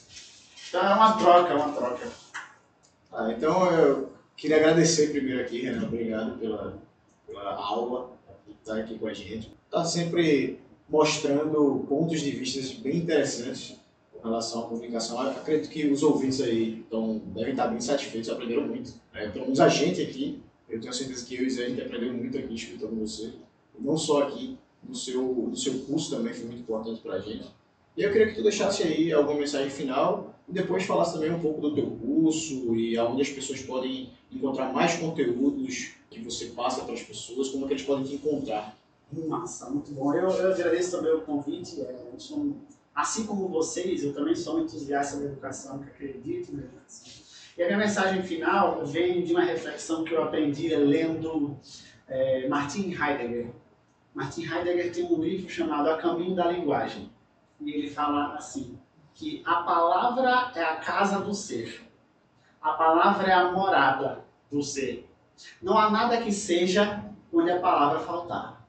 Então, 0.69 0.83
é 0.83 0.95
uma 0.95 1.17
troca, 1.17 1.53
é 1.53 1.57
uma 1.57 1.73
troca. 1.73 2.09
Ah, 3.13 3.33
então 3.33 3.71
eu 3.73 4.13
queria 4.37 4.57
agradecer 4.57 5.11
primeiro 5.11 5.41
aqui, 5.41 5.63
Renan, 5.63 5.87
obrigado 5.87 6.39
pela, 6.39 6.79
pela 7.27 7.55
aula, 7.55 8.11
por 8.45 8.55
estar 8.55 8.77
aqui 8.77 8.99
com 8.99 9.07
a 9.07 9.15
gente. 9.15 9.53
Está 9.67 9.85
sempre 9.85 10.61
mostrando 10.89 11.87
pontos 11.89 12.21
de 12.21 12.31
vista 12.33 12.61
bem 12.83 12.97
interessantes 12.97 13.77
com 14.13 14.29
relação 14.29 14.65
à 14.65 14.69
comunicação. 14.69 15.23
Eu 15.23 15.31
acredito 15.31 15.71
que 15.71 15.87
os 15.87 16.03
ouvintes 16.03 16.41
aí 16.41 16.81
estão, 16.81 17.19
devem 17.27 17.53
estar 17.53 17.69
bem 17.69 17.81
satisfeitos, 17.81 18.29
aprenderam 18.29 18.67
muito. 18.67 18.95
Né? 19.13 19.29
Pelo 19.29 19.63
a 19.63 19.69
gente 19.69 20.03
aqui, 20.03 20.43
eu 20.69 20.81
tenho 20.81 20.93
certeza 20.93 21.25
que 21.25 21.37
eu 21.37 21.45
e 21.45 21.51
Zé, 21.51 21.67
a 21.67 21.69
gente 21.69 21.83
aprendeu 21.83 22.13
muito 22.13 22.37
aqui 22.37 22.55
escutando 22.55 22.99
você. 22.99 23.33
Não 23.79 23.97
só 23.97 24.25
aqui, 24.25 24.59
no 24.89 24.95
seu, 24.95 25.23
no 25.23 25.57
seu 25.57 25.79
curso 25.81 26.11
também 26.17 26.33
foi 26.33 26.47
muito 26.47 26.61
importante 26.61 27.01
para 27.01 27.15
a 27.15 27.21
gente. 27.21 27.47
E 27.97 28.03
eu 28.03 28.11
queria 28.11 28.29
que 28.29 28.35
tu 28.35 28.43
deixasse 28.43 28.83
aí 28.83 29.13
alguma 29.13 29.39
mensagem 29.39 29.71
final 29.71 30.35
e 30.49 30.53
depois 30.53 30.85
falasse 30.85 31.15
também 31.15 31.31
um 31.31 31.41
pouco 31.41 31.61
do 31.61 31.75
teu 31.75 31.87
curso 31.87 32.75
e 32.75 32.97
aonde 32.99 33.23
as 33.23 33.29
pessoas 33.29 33.63
podem 33.63 34.11
encontrar 34.33 34.73
mais 34.73 34.97
conteúdos 34.97 35.93
que 36.11 36.21
você 36.21 36.47
passa 36.47 36.85
para 36.85 36.95
as 36.95 37.03
pessoas, 37.03 37.49
como 37.49 37.65
é 37.65 37.69
que 37.69 37.75
eles 37.75 37.85
podem 37.85 38.05
te 38.05 38.15
encontrar. 38.15 38.77
Massa, 39.29 39.71
muito 39.71 39.93
bom. 39.93 40.13
Eu, 40.13 40.29
eu 40.29 40.53
agradeço 40.53 40.91
também 40.91 41.13
o 41.13 41.21
convite. 41.21 41.81
É, 41.81 41.97
eu 42.13 42.19
sou 42.19 42.57
assim 42.95 43.27
como 43.27 43.49
vocês, 43.49 44.05
eu 44.05 44.13
também 44.13 44.35
sou 44.35 44.59
um 44.59 44.65
entusiasta 44.65 45.19
da 45.19 45.25
educação, 45.27 45.79
que 45.79 45.85
acredito 45.85 46.53
na 46.53 46.63
educação. 46.63 47.13
E 47.57 47.63
a 47.63 47.67
minha 47.67 47.79
mensagem 47.79 48.23
final 48.23 48.85
vem 48.85 49.23
de 49.23 49.33
uma 49.33 49.45
reflexão 49.45 50.05
que 50.05 50.13
eu 50.13 50.23
aprendi 50.23 50.75
lendo 50.75 51.57
é, 52.09 52.49
Martin 52.49 52.91
Heidegger. 52.93 53.51
Martin 54.15 54.45
Heidegger 54.45 54.93
tem 54.93 55.05
um 55.05 55.21
livro 55.21 55.51
chamado 55.51 55.91
A 55.91 55.99
Caminho 55.99 56.37
da 56.37 56.47
Linguagem. 56.47 57.11
E 57.61 57.71
ele 57.71 57.91
fala 57.91 58.35
assim, 58.35 58.79
que 59.13 59.43
a 59.45 59.57
palavra 59.57 60.53
é 60.55 60.63
a 60.63 60.77
casa 60.77 61.19
do 61.21 61.35
ser. 61.35 61.85
A 62.63 62.73
palavra 62.73 63.27
é 63.27 63.33
a 63.33 63.51
morada 63.51 64.25
do 64.51 64.63
ser. 64.63 65.09
Não 65.61 65.77
há 65.77 65.91
nada 65.91 66.23
que 66.23 66.31
seja 66.31 67.05
onde 67.33 67.51
a 67.51 67.59
palavra 67.59 68.01
faltar. 68.01 68.65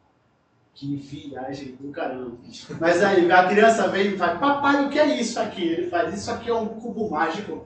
Que 0.74 0.96
viagem 0.96 1.76
do 1.80 1.92
caramba. 1.92 2.38
Mas 2.82 3.02
aí 3.04 3.32
a 3.32 3.48
criança 3.48 3.88
vem 3.88 4.08
e 4.08 4.18
fala, 4.18 4.40
papai, 4.40 4.86
o 4.86 4.90
que 4.90 5.00
é 5.00 5.20
isso 5.20 5.40
aqui? 5.40 5.64
Ele 5.64 5.90
faz, 5.90 6.14
isso 6.14 6.30
aqui 6.32 6.50
é 6.50 6.54
um 6.54 6.68
cubo 6.68 7.10
mágico. 7.10 7.66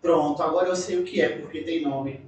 Pronto, 0.00 0.42
agora 0.42 0.68
eu 0.68 0.76
sei 0.76 0.98
o 1.00 1.04
que 1.04 1.20
é, 1.20 1.40
porque 1.40 1.62
tem 1.62 1.82
nome. 1.82 2.24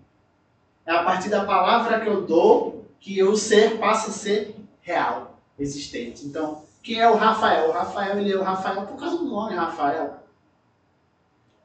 É 0.84 0.92
a 0.92 1.04
partir 1.04 1.30
da 1.30 1.44
palavra 1.44 2.00
que 2.00 2.08
eu 2.08 2.26
dou 2.26 2.77
que 3.00 3.22
o 3.22 3.36
ser 3.36 3.78
passa 3.78 4.10
a 4.10 4.12
ser 4.12 4.56
real, 4.80 5.38
existente. 5.58 6.26
Então, 6.26 6.62
quem 6.82 7.00
é 7.00 7.10
o 7.10 7.16
Rafael? 7.16 7.68
O 7.68 7.72
Rafael, 7.72 8.18
ele 8.18 8.32
é 8.32 8.36
o 8.36 8.42
Rafael 8.42 8.86
por 8.86 8.98
causa 8.98 9.18
do 9.18 9.24
nome 9.24 9.54
Rafael. 9.54 10.18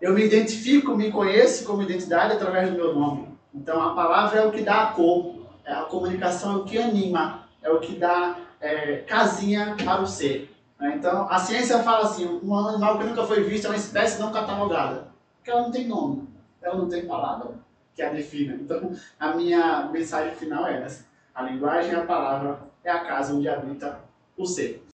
Eu 0.02 0.14
me 0.14 0.26
identifico, 0.26 0.96
me 0.96 1.12
conheço 1.12 1.66
como 1.66 1.82
identidade 1.82 2.34
através 2.34 2.70
do 2.70 2.76
meu 2.76 2.94
nome. 2.94 3.30
Então, 3.54 3.82
a 3.82 3.94
palavra 3.94 4.40
é 4.40 4.46
o 4.46 4.52
que 4.52 4.62
dá 4.62 4.84
a 4.84 4.88
cor, 4.88 5.36
é 5.64 5.72
a 5.72 5.84
comunicação 5.84 6.54
é 6.54 6.58
o 6.58 6.64
que 6.66 6.78
anima, 6.78 7.48
é 7.62 7.70
o 7.70 7.80
que 7.80 7.96
dá 7.96 8.38
é, 8.60 8.98
casinha 8.98 9.76
para 9.84 10.02
o 10.02 10.08
ser. 10.08 10.54
né? 10.80 10.96
Então, 10.98 11.30
a 11.30 11.38
ciência 11.40 11.82
fala 11.84 12.06
assim, 12.06 12.28
um 12.44 12.54
animal 12.56 12.98
que 12.98 13.06
nunca 13.06 13.24
foi 13.24 13.44
visto 13.44 13.66
é 13.66 13.70
uma 13.70 13.78
espécie 13.78 14.20
não 14.20 14.32
catalogada, 14.32 15.08
porque 15.38 15.52
ela 15.52 15.62
não 15.62 15.72
tem 15.72 15.88
nome, 15.88 16.28
ela 16.62 16.76
não 16.76 16.90
tem 16.90 17.06
palavra 17.06 17.52
que 17.96 18.02
a 18.02 18.10
defina. 18.10 18.56
Então, 18.56 18.92
a 19.20 19.36
minha 19.36 19.90
mensagem 19.92 20.36
final 20.36 20.66
é 20.68 20.82
essa. 20.84 21.06
A 21.34 21.42
linguagem, 21.44 21.96
a 21.96 22.06
palavra, 22.06 22.60
é 22.84 22.92
a 22.92 23.06
casa 23.06 23.34
onde 23.34 23.50
habita 23.50 24.00
o 24.38 24.46
ser. 24.46 24.86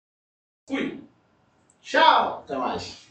Fui! 0.67 1.03
Tchau! 1.81 2.39
Até 2.45 2.55
mais. 2.55 3.08